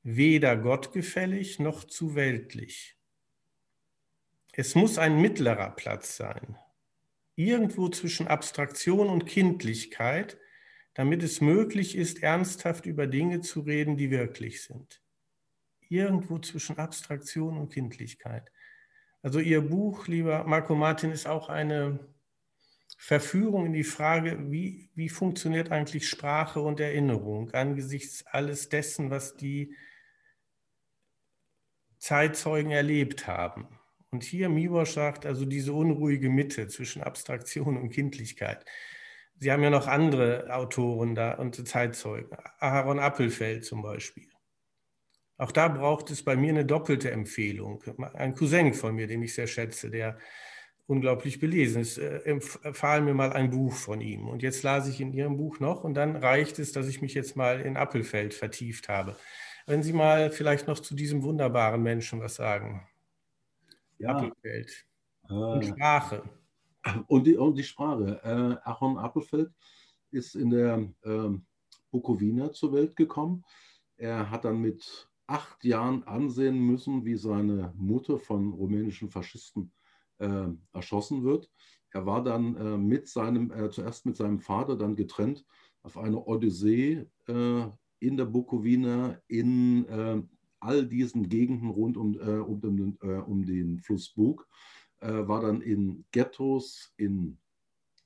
[0.02, 2.96] weder gottgefällig noch zu weltlich.
[4.52, 6.58] Es muss ein mittlerer Platz sein,
[7.34, 10.38] irgendwo zwischen Abstraktion und Kindlichkeit,
[10.94, 15.02] damit es möglich ist, ernsthaft über Dinge zu reden, die wirklich sind.
[15.88, 18.50] Irgendwo zwischen Abstraktion und Kindlichkeit.
[19.22, 22.00] Also Ihr Buch, lieber Marco Martin, ist auch eine
[22.96, 29.36] Verführung in die Frage, wie, wie funktioniert eigentlich Sprache und Erinnerung angesichts alles dessen, was
[29.36, 29.74] die
[31.98, 33.79] Zeitzeugen erlebt haben.
[34.12, 38.64] Und hier Mibosch sagt also diese unruhige Mitte zwischen Abstraktion und Kindlichkeit.
[39.38, 44.28] Sie haben ja noch andere Autoren da und Zeitzeugen, Aaron Appelfeld zum Beispiel.
[45.38, 47.82] Auch da braucht es bei mir eine doppelte Empfehlung.
[48.12, 50.18] Ein Cousin von mir, den ich sehr schätze, der
[50.86, 54.28] unglaublich belesen ist, äh, empfahl mir mal ein Buch von ihm.
[54.28, 57.14] Und jetzt las ich in Ihrem Buch noch und dann reicht es, dass ich mich
[57.14, 59.16] jetzt mal in Appelfeld vertieft habe.
[59.66, 62.86] Wenn Sie mal vielleicht noch zu diesem wunderbaren Menschen was sagen.
[64.00, 64.16] Ja.
[64.16, 64.86] Appelfeld.
[65.28, 66.22] Äh, und Sprache.
[67.06, 68.20] Und die, und die Sprache.
[68.24, 69.52] Äh, Aaron Appelfeld
[70.10, 71.28] ist in der äh,
[71.90, 73.44] Bukowina zur Welt gekommen.
[73.96, 79.72] Er hat dann mit acht Jahren ansehen müssen, wie seine Mutter von rumänischen Faschisten
[80.18, 81.50] äh, erschossen wird.
[81.92, 85.44] Er war dann äh, mit seinem, äh, zuerst mit seinem Vater, dann getrennt
[85.82, 87.66] auf einer Odyssee äh,
[87.98, 90.22] in der Bukowina, in äh,
[90.60, 94.46] all diesen Gegenden rund um, äh, um, den, äh, um, den, Fluss Bug,
[95.00, 97.38] äh, war dann in Ghettos, in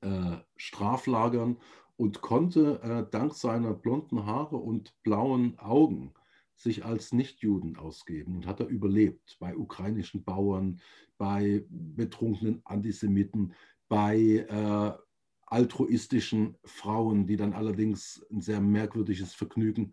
[0.01, 1.59] äh, Straflagern
[1.97, 6.15] und konnte äh, dank seiner blonden Haare und blauen Augen
[6.57, 10.81] sich als Nichtjuden ausgeben und hat er überlebt bei ukrainischen Bauern,
[11.19, 13.55] bei betrunkenen Antisemiten,
[13.89, 14.47] bei
[15.47, 19.93] altruistischen Frauen, die dann allerdings ein sehr merkwürdiges Vergnügen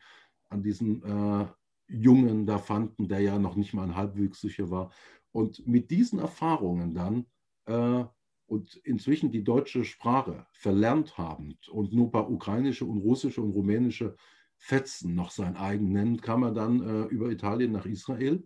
[0.49, 1.47] an diesem äh,
[1.91, 4.91] Jungen da fanden, der ja noch nicht mal ein Halbwüchsiger war.
[5.31, 7.25] Und mit diesen Erfahrungen dann
[7.65, 8.05] äh,
[8.47, 13.51] und inzwischen die deutsche Sprache verlernt haben und nur ein paar ukrainische und russische und
[13.51, 14.15] rumänische
[14.57, 18.45] Fetzen noch sein eigen nennen, kam er dann äh, über Italien nach Israel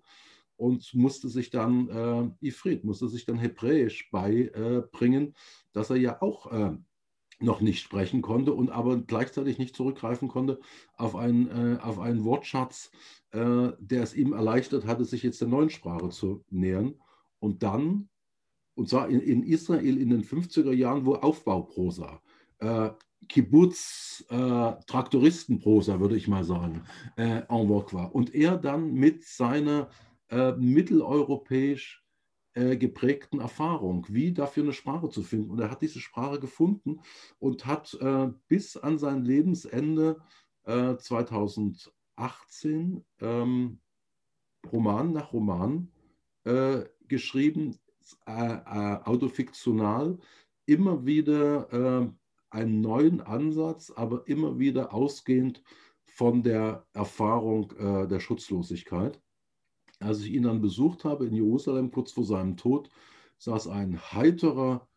[0.57, 5.35] und musste sich dann äh, Ifrit, musste sich dann Hebräisch beibringen,
[5.73, 6.77] dass er ja auch äh,
[7.39, 10.59] noch nicht sprechen konnte und aber gleichzeitig nicht zurückgreifen konnte
[10.95, 12.91] auf einen, äh, auf einen Wortschatz,
[13.31, 16.95] äh, der es ihm erleichtert hatte, sich jetzt der neuen Sprache zu nähern.
[17.39, 18.09] Und dann,
[18.75, 22.21] und zwar in, in Israel in den 50er Jahren, wo Aufbauprosa,
[22.59, 22.91] äh,
[23.27, 26.83] Kibbutz, äh, Traktoristenprosa, würde ich mal sagen,
[27.17, 28.13] äh, en vogue war.
[28.13, 29.89] Und er dann mit seiner
[30.29, 32.04] äh, mitteleuropäisch
[32.55, 35.51] äh, geprägten Erfahrung, wie dafür eine Sprache zu finden.
[35.51, 37.01] Und er hat diese Sprache gefunden
[37.39, 40.21] und hat äh, bis an sein Lebensende
[40.67, 43.79] 2018 ähm,
[44.73, 45.91] Roman nach Roman
[47.07, 47.77] geschrieben,
[48.25, 50.17] autofiktional,
[50.65, 52.11] immer wieder
[52.49, 55.61] einen neuen Ansatz, aber immer wieder ausgehend
[56.05, 59.21] von der Erfahrung äh, der Schutzlosigkeit.
[59.99, 62.89] Als ich ihn dann besucht habe in Jerusalem, kurz vor seinem Tod,
[63.37, 64.87] saß ein heiterer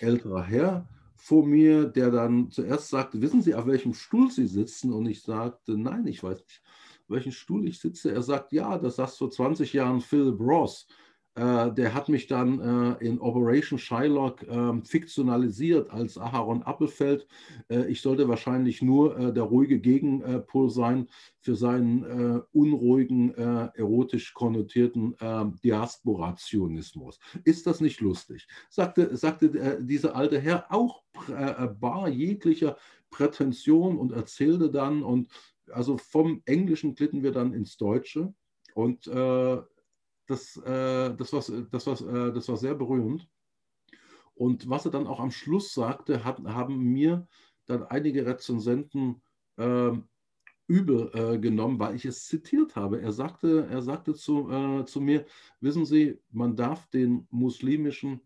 [0.00, 4.92] älterer Herr vor mir, der dann zuerst sagte, wissen Sie, auf welchem Stuhl Sie sitzen?
[4.92, 6.62] Und ich sagte, nein, ich weiß nicht,
[7.04, 8.12] auf welchem Stuhl ich sitze.
[8.12, 10.86] Er sagt, ja, das saß vor 20 Jahren Philip Ross.
[11.34, 12.60] Äh, der hat mich dann
[13.00, 17.26] äh, in Operation Shylock äh, fiktionalisiert als Aharon Appelfeld.
[17.68, 21.08] Äh, ich sollte wahrscheinlich nur äh, der ruhige Gegenpol sein
[21.40, 25.16] für seinen äh, unruhigen, erotisch konnotierten
[25.64, 27.18] Diasporationismus.
[27.44, 28.46] Ist das nicht lustig?
[28.68, 31.02] Sagte, sagte dieser alte Herr auch
[31.80, 32.76] bar jeglicher
[33.10, 35.28] Prätension und erzählte dann und
[35.70, 38.32] also vom Englischen glitten wir dann ins Deutsche
[38.74, 39.06] und
[40.32, 43.28] das, äh, das, war, das, war, äh, das war sehr berührend.
[44.34, 47.28] Und was er dann auch am Schluss sagte, hat, haben mir
[47.66, 49.22] dann einige Rezensenten
[49.56, 49.92] äh,
[50.66, 53.00] übel äh, genommen, weil ich es zitiert habe.
[53.00, 55.26] Er sagte, er sagte zu, äh, zu mir,
[55.60, 58.20] wissen Sie, man darf den muslimischen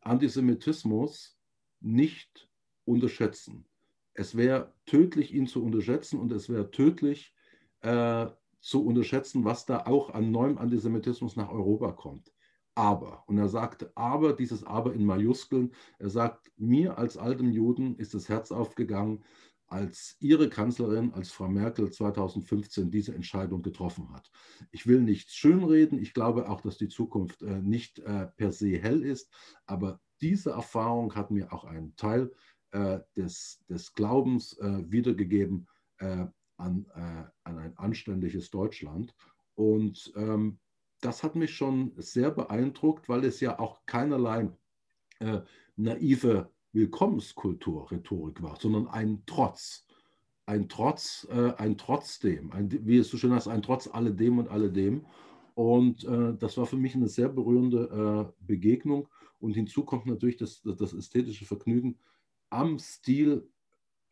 [0.00, 1.38] Antisemitismus
[1.80, 2.48] nicht
[2.84, 3.66] unterschätzen.
[4.14, 7.34] Es wäre tödlich, ihn zu unterschätzen und es wäre tödlich,
[7.80, 8.26] äh,
[8.60, 12.32] zu unterschätzen, was da auch an neuem Antisemitismus nach Europa kommt.
[12.74, 17.96] Aber, und er sagte, aber, dieses Aber in Majuskeln, er sagt, mir als altem Juden
[17.96, 19.24] ist das Herz aufgegangen,
[19.66, 24.30] als Ihre Kanzlerin, als Frau Merkel 2015 diese Entscheidung getroffen hat.
[24.70, 28.78] Ich will nichts schönreden, ich glaube auch, dass die Zukunft äh, nicht äh, per se
[28.78, 29.30] hell ist,
[29.66, 32.32] aber diese Erfahrung hat mir auch einen Teil
[32.70, 36.26] äh, des, des Glaubens äh, wiedergegeben, äh,
[36.58, 39.14] an, äh, an ein anständiges Deutschland.
[39.54, 40.58] Und ähm,
[41.00, 44.50] das hat mich schon sehr beeindruckt, weil es ja auch keinerlei
[45.20, 45.40] äh,
[45.76, 49.86] naive Willkommenskultur, Rhetorik war, sondern ein Trotz.
[50.46, 54.48] Ein Trotz, äh, ein Trotzdem, ein, wie es so schön heißt, ein Trotz alledem und
[54.48, 55.06] alledem.
[55.54, 59.08] Und äh, das war für mich eine sehr berührende äh, Begegnung.
[59.40, 61.98] Und hinzu kommt natürlich das, das ästhetische Vergnügen
[62.50, 63.48] am Stil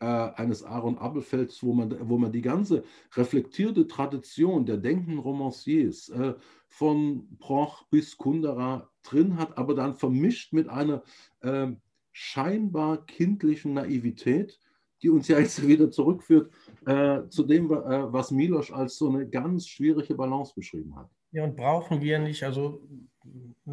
[0.00, 2.84] äh, eines Aaron Abelfelds, wo man, wo man die ganze
[3.14, 6.34] reflektierte Tradition der denkenden Romanciers äh,
[6.68, 11.02] von Broch bis Kundera drin hat, aber dann vermischt mit einer
[11.40, 11.68] äh,
[12.12, 14.58] scheinbar kindlichen Naivität,
[15.02, 16.52] die uns ja jetzt wieder zurückführt
[16.86, 21.10] äh, zu dem, äh, was Milosch als so eine ganz schwierige Balance beschrieben hat.
[21.32, 22.86] Ja, und brauchen wir nicht, also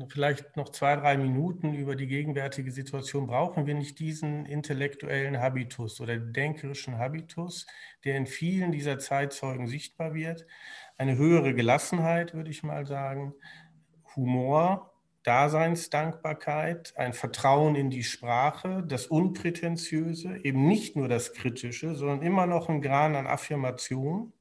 [0.10, 6.02] vielleicht noch zwei, drei Minuten über die gegenwärtige Situation, brauchen wir nicht diesen intellektuellen Habitus
[6.02, 7.68] oder denkerischen Habitus,
[8.04, 10.46] der in vielen dieser Zeitzeugen sichtbar wird.
[10.98, 13.34] Eine höhere Gelassenheit, würde ich mal sagen,
[14.16, 14.94] Humor,
[15.24, 22.46] Daseinsdankbarkeit, ein Vertrauen in die Sprache, das Unprätentiöse, eben nicht nur das Kritische, sondern immer
[22.46, 24.34] noch ein Gran an Affirmation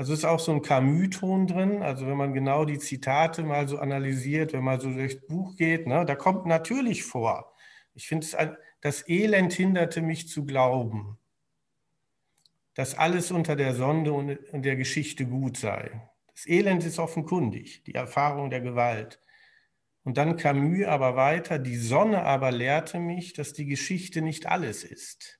[0.00, 1.82] also ist auch so ein Camus-Ton drin.
[1.82, 5.86] Also wenn man genau die Zitate mal so analysiert, wenn man so durchs Buch geht,
[5.86, 7.52] ne, da kommt natürlich vor.
[7.92, 8.26] Ich finde,
[8.80, 11.18] das Elend hinderte mich zu glauben,
[12.72, 16.08] dass alles unter der Sonde und der Geschichte gut sei.
[16.32, 19.20] Das Elend ist offenkundig, die Erfahrung der Gewalt.
[20.02, 24.82] Und dann Camus aber weiter, die Sonne aber lehrte mich, dass die Geschichte nicht alles
[24.82, 25.39] ist.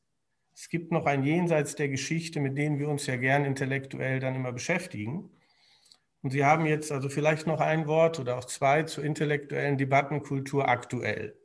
[0.54, 4.34] Es gibt noch ein Jenseits der Geschichte, mit dem wir uns ja gern intellektuell dann
[4.34, 5.30] immer beschäftigen.
[6.22, 10.68] Und Sie haben jetzt also vielleicht noch ein Wort oder auch zwei zur intellektuellen Debattenkultur
[10.68, 11.36] aktuell.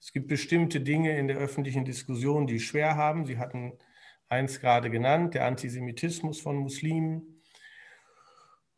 [0.00, 3.26] Es gibt bestimmte Dinge in der öffentlichen Diskussion, die schwer haben.
[3.26, 3.72] Sie hatten
[4.28, 7.42] eins gerade genannt, der Antisemitismus von Muslimen.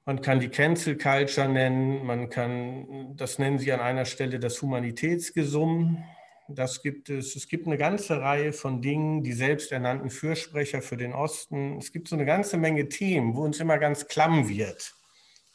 [0.05, 4.63] Man kann die Cancel Culture nennen, man kann, das nennen Sie an einer Stelle das
[4.63, 6.05] Humanitätsgesumm.
[6.49, 7.35] Das gibt es.
[7.35, 11.79] Es gibt eine ganze Reihe von Dingen, die selbsternannten Fürsprecher für den Osten.
[11.79, 14.95] Es gibt so eine ganze Menge Themen, wo uns immer ganz klamm wird.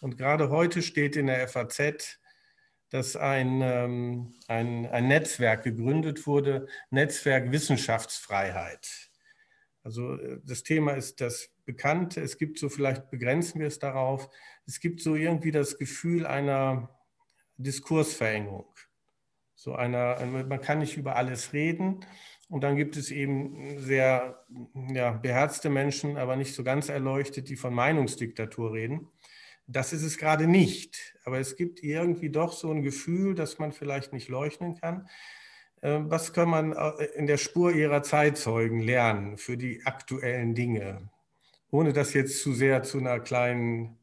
[0.02, 2.20] Und gerade heute steht in der FAZ,
[2.90, 9.12] dass ein, ähm, ein, ein Netzwerk gegründet wurde, Netzwerk Wissenschaftsfreiheit.
[9.84, 12.22] Also äh, das Thema ist das Bekannte.
[12.22, 14.30] Es gibt so, vielleicht begrenzen wir es darauf,
[14.66, 16.90] es gibt so irgendwie das Gefühl einer
[17.58, 18.66] Diskursverengung.
[19.62, 22.04] So einer, man kann nicht über alles reden.
[22.50, 24.44] Und dann gibt es eben sehr
[24.92, 29.08] ja, beherzte Menschen, aber nicht so ganz erleuchtet, die von Meinungsdiktatur reden.
[29.68, 31.16] das ist es gerade nicht.
[31.26, 35.08] Aber es gibt irgendwie doch so ein Gefühl, dass man vielleicht nicht leuchten kann.
[35.84, 41.08] Ähm, was kann man äh, in der Spur ihrer Zeitzeugen lernen für die aktuellen Dinge?
[41.70, 44.01] Ohne das jetzt zu sehr zu einer kleinen, äh,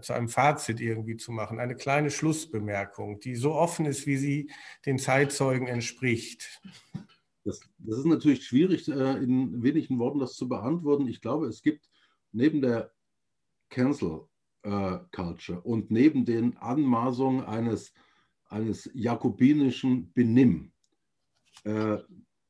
[0.00, 1.60] zu einem Fazit irgendwie zu machen.
[1.60, 4.50] Eine kleine Schlussbemerkung, die so offen ist, wie sie
[4.86, 6.62] den Zeitzeugen entspricht.
[7.44, 11.06] Das, das ist natürlich schwierig, äh, in wenigen Worten das zu beantworten.
[11.06, 11.88] Ich glaube, es gibt
[12.32, 12.92] neben der
[13.68, 14.22] Cancel
[15.12, 17.92] Culture und neben den Anmaßungen eines,
[18.48, 20.72] eines jakobinischen Benimm
[21.64, 21.98] äh,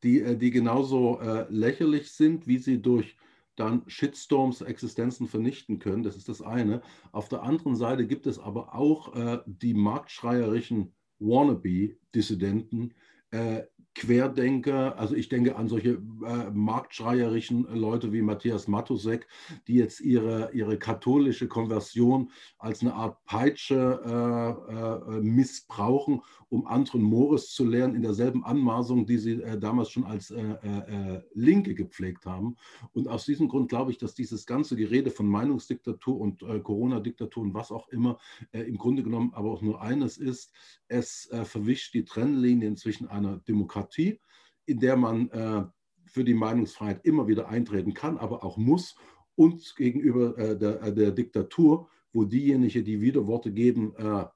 [0.03, 3.17] die, äh, die genauso äh, lächerlich sind, wie sie durch
[3.57, 6.03] dann Shitstorms Existenzen vernichten können.
[6.03, 6.83] Das ist das eine.
[7.13, 12.95] Auf der anderen Seite gibt es aber auch äh, die marktschreierischen Wannabe-Dissidenten,
[13.31, 13.63] äh,
[13.95, 15.91] Querdenker, also ich denke an solche
[16.27, 19.27] äh, marktschreierischen Leute wie Matthias Matusek,
[19.69, 27.03] die jetzt ihre, ihre katholische Konversion als eine Art Peitsche äh, äh, missbrauchen, um anderen
[27.03, 31.75] Mores zu lernen, in derselben Anmaßung, die sie äh, damals schon als äh, äh, Linke
[31.75, 32.57] gepflegt haben.
[32.93, 37.55] Und aus diesem Grund glaube ich, dass dieses ganze Gerede von Meinungsdiktatur und Corona-Diktatur und
[37.55, 38.19] was auch immer
[38.53, 40.53] im Grunde genommen aber auch nur eines ist,
[40.89, 44.21] es verwischt die Trennlinien zwischen einer Demokratie Demokratie,
[44.67, 45.65] in der man äh,
[46.07, 48.95] für die Meinungsfreiheit immer wieder eintreten kann, aber auch muss,
[49.37, 54.27] und gegenüber äh, der, äh, der, Diktatur, wo diejenigen, die Widerworte geben, äh,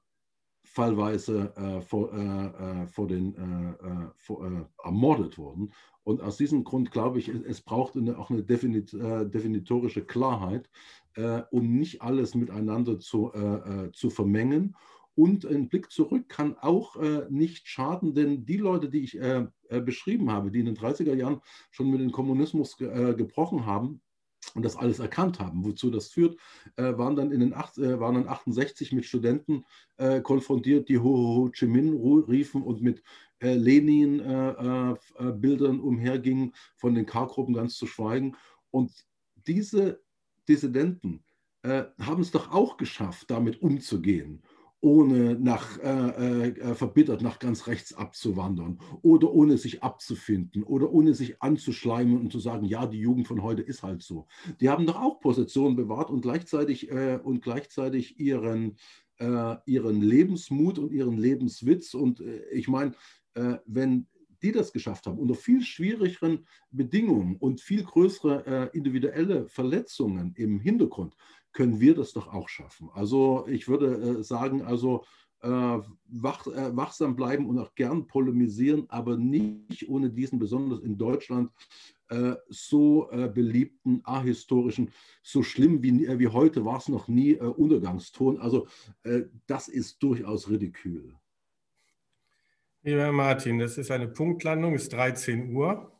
[0.65, 3.33] fallweise äh, vor, äh, vor, den
[4.17, 5.71] vor, ermordet wurden.
[6.03, 10.69] Und aus diesem Grund glaube ich, es braucht eine, auch eine definit, definitorische Klarheit,
[11.51, 13.31] um nicht alles miteinander zu,
[13.93, 14.75] zu vermengen
[15.19, 19.45] und ein Blick zurück kann auch äh, nicht schaden, denn die Leute, die ich äh,
[19.67, 21.41] äh, beschrieben habe, die in den 30er Jahren
[21.71, 23.99] schon mit dem Kommunismus ge äh, gebrochen haben,
[24.55, 25.65] und das alles erkannt haben.
[25.65, 26.39] Wozu das führt,
[26.77, 29.65] äh, waren dann in den acht, äh, waren dann 68 mit Studenten
[29.97, 33.03] äh, konfrontiert, die Ho Ho Chi Minh riefen und mit
[33.39, 38.37] äh, Lenin-Bildern umhergingen, von den K-Gruppen ganz zu schweigen.
[38.71, 38.93] Und
[39.47, 40.01] diese
[40.47, 41.25] Dissidenten
[41.61, 44.41] haben es doch auch geschafft, damit umzugehen
[44.81, 51.13] ohne nach, äh, äh, verbittert nach ganz rechts abzuwandern oder ohne sich abzufinden oder ohne
[51.13, 54.27] sich anzuschleimen und zu sagen, ja, die Jugend von heute ist halt so.
[54.61, 58.77] Die haben doch auch Positionen bewahrt und gleichzeitig, äh, und gleichzeitig ihren,
[59.17, 61.93] äh, ihren Lebensmut und ihren Lebenswitz.
[61.93, 62.93] Und äh, ich meine,
[63.33, 64.07] äh, wenn
[64.41, 71.13] die das geschafft haben, unter viel schwierigeren Bedingungen und viel größere individuelle Verletzungen im Hintergrund,
[71.51, 72.89] können wir das doch auch schaffen.
[72.93, 75.05] Also ich würde äh, sagen, also
[75.41, 80.97] äh, wach, äh, wachsam bleiben und auch gern polemisieren, aber nicht ohne diesen besonders in
[80.97, 81.51] Deutschland
[82.47, 84.89] so beliebten ahistorischen,
[85.21, 88.39] so schlimm wie, wie heute war es noch nie, Untergangston.
[88.39, 88.67] Also
[89.45, 91.13] das ist durchaus ridikül.
[92.81, 95.91] Lieber Herr Martin, das ist eine Punktlandung, es ist 13 Uhr.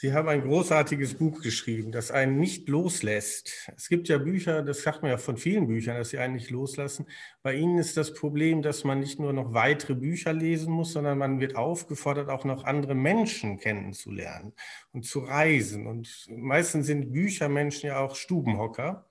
[0.00, 3.70] Sie haben ein großartiges Buch geschrieben, das einen nicht loslässt.
[3.76, 6.48] Es gibt ja Bücher, das sagt man ja von vielen Büchern, dass sie einen nicht
[6.48, 7.04] loslassen.
[7.42, 11.18] Bei Ihnen ist das Problem, dass man nicht nur noch weitere Bücher lesen muss, sondern
[11.18, 14.54] man wird aufgefordert, auch noch andere Menschen kennenzulernen
[14.92, 15.86] und zu reisen.
[15.86, 19.06] Und meistens sind Büchermenschen ja auch Stubenhocker.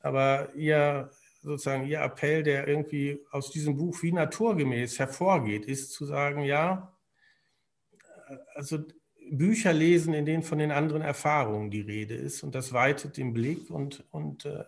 [0.00, 1.10] Aber Ihr
[1.42, 6.96] sozusagen Ihr Appell, der irgendwie aus diesem Buch wie naturgemäß hervorgeht, ist zu sagen, ja,
[8.54, 8.78] also
[9.30, 12.42] Bücher lesen, in denen von den anderen Erfahrungen die Rede ist.
[12.42, 14.64] Und das weitet den Blick und, und äh,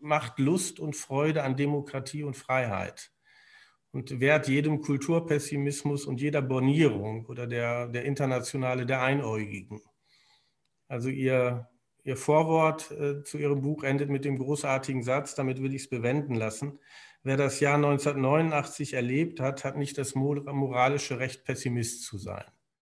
[0.00, 3.12] macht Lust und Freude an Demokratie und Freiheit.
[3.92, 9.80] Und wehrt jedem Kulturpessimismus und jeder Bornierung oder der, der Internationale der Einäugigen.
[10.86, 11.68] Also ihr,
[12.04, 15.88] ihr Vorwort äh, zu Ihrem Buch endet mit dem großartigen Satz, damit will ich es
[15.88, 16.78] bewenden lassen.
[17.22, 22.44] Wer das Jahr 1989 erlebt hat, hat nicht das moralische Recht, Pessimist zu sein.